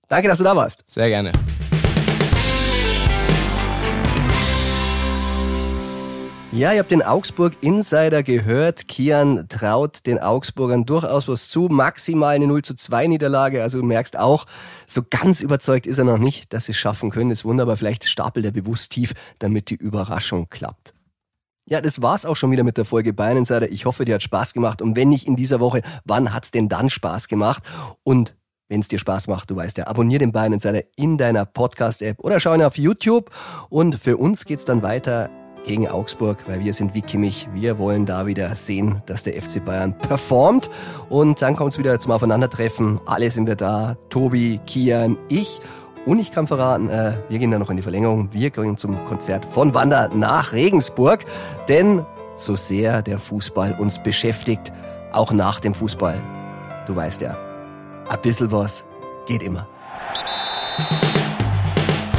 Danke, 0.08 0.26
dass 0.26 0.38
du 0.38 0.44
da 0.44 0.56
warst. 0.56 0.82
Sehr 0.88 1.08
gerne. 1.08 1.30
Ja, 6.56 6.72
ihr 6.72 6.78
habt 6.78 6.90
den 6.90 7.02
Augsburg 7.02 7.52
Insider 7.60 8.22
gehört. 8.22 8.88
Kian 8.88 9.46
traut 9.46 10.06
den 10.06 10.18
Augsburgern 10.18 10.86
durchaus 10.86 11.28
was 11.28 11.50
zu. 11.50 11.68
Maximal 11.70 12.34
eine 12.34 12.46
0 12.46 12.62
zu 12.62 12.74
2 12.74 13.08
Niederlage. 13.08 13.62
Also 13.62 13.78
du 13.78 13.84
merkst 13.84 14.18
auch, 14.18 14.46
so 14.86 15.02
ganz 15.02 15.42
überzeugt 15.42 15.86
ist 15.86 15.98
er 15.98 16.04
noch 16.04 16.16
nicht, 16.16 16.54
dass 16.54 16.64
sie 16.64 16.72
es 16.72 16.78
schaffen 16.78 17.10
können. 17.10 17.30
Ist 17.30 17.44
wunderbar. 17.44 17.76
Vielleicht 17.76 18.04
stapelt 18.04 18.46
er 18.46 18.52
bewusst 18.52 18.90
tief, 18.90 19.12
damit 19.38 19.68
die 19.68 19.74
Überraschung 19.74 20.48
klappt. 20.48 20.94
Ja, 21.68 21.82
das 21.82 22.00
war's 22.00 22.24
auch 22.24 22.36
schon 22.36 22.50
wieder 22.50 22.64
mit 22.64 22.78
der 22.78 22.86
Folge 22.86 23.12
Bayern 23.12 23.36
Insider. 23.36 23.70
Ich 23.70 23.84
hoffe, 23.84 24.06
dir 24.06 24.14
hat 24.14 24.22
Spaß 24.22 24.54
gemacht. 24.54 24.80
Und 24.80 24.96
wenn 24.96 25.10
nicht 25.10 25.26
in 25.26 25.36
dieser 25.36 25.60
Woche, 25.60 25.82
wann 26.06 26.32
hat's 26.32 26.52
denn 26.52 26.70
dann 26.70 26.88
Spaß 26.88 27.28
gemacht? 27.28 27.62
Und 28.02 28.34
wenn 28.70 28.80
es 28.80 28.88
dir 28.88 28.98
Spaß 28.98 29.28
macht, 29.28 29.50
du 29.50 29.56
weißt 29.56 29.76
ja, 29.76 29.88
abonnier 29.88 30.20
den 30.20 30.32
Bayern 30.32 30.54
Insider 30.54 30.84
in 30.96 31.18
deiner 31.18 31.44
Podcast-App 31.44 32.18
oder 32.20 32.40
schau 32.40 32.54
ihn 32.54 32.62
auf 32.62 32.78
YouTube. 32.78 33.30
Und 33.68 33.98
für 33.98 34.16
uns 34.16 34.46
geht's 34.46 34.64
dann 34.64 34.80
weiter 34.80 35.28
gegen 35.66 35.88
Augsburg, 35.88 36.38
weil 36.46 36.60
wir 36.60 36.72
sind 36.72 36.94
wie 36.94 37.02
Kimmich. 37.02 37.48
Wir 37.52 37.78
wollen 37.78 38.06
da 38.06 38.26
wieder 38.26 38.54
sehen, 38.54 39.02
dass 39.06 39.24
der 39.24 39.34
FC 39.40 39.62
Bayern 39.62 39.98
performt. 39.98 40.70
Und 41.10 41.42
dann 41.42 41.56
kommt 41.56 41.72
es 41.72 41.78
wieder 41.78 41.98
zum 41.98 42.12
Aufeinandertreffen. 42.12 43.00
Alle 43.04 43.30
sind 43.30 43.46
wir 43.46 43.56
da. 43.56 43.96
Tobi, 44.08 44.60
Kian, 44.66 45.18
ich. 45.28 45.60
Und 46.06 46.20
ich 46.20 46.30
kann 46.30 46.46
verraten, 46.46 46.88
äh, 46.88 47.14
wir 47.28 47.38
gehen 47.38 47.50
dann 47.50 47.60
noch 47.60 47.70
in 47.70 47.76
die 47.76 47.82
Verlängerung. 47.82 48.32
Wir 48.32 48.50
gehen 48.50 48.76
zum 48.76 49.04
Konzert 49.04 49.44
von 49.44 49.74
Wander 49.74 50.08
nach 50.14 50.52
Regensburg. 50.52 51.24
Denn 51.68 52.06
so 52.36 52.54
sehr 52.54 53.02
der 53.02 53.18
Fußball 53.18 53.76
uns 53.78 54.00
beschäftigt, 54.02 54.72
auch 55.12 55.32
nach 55.32 55.58
dem 55.58 55.74
Fußball, 55.74 56.20
du 56.86 56.94
weißt 56.94 57.22
ja, 57.22 57.36
ein 58.08 58.20
bisschen 58.20 58.52
was 58.52 58.86
geht 59.26 59.42
immer. 59.42 59.66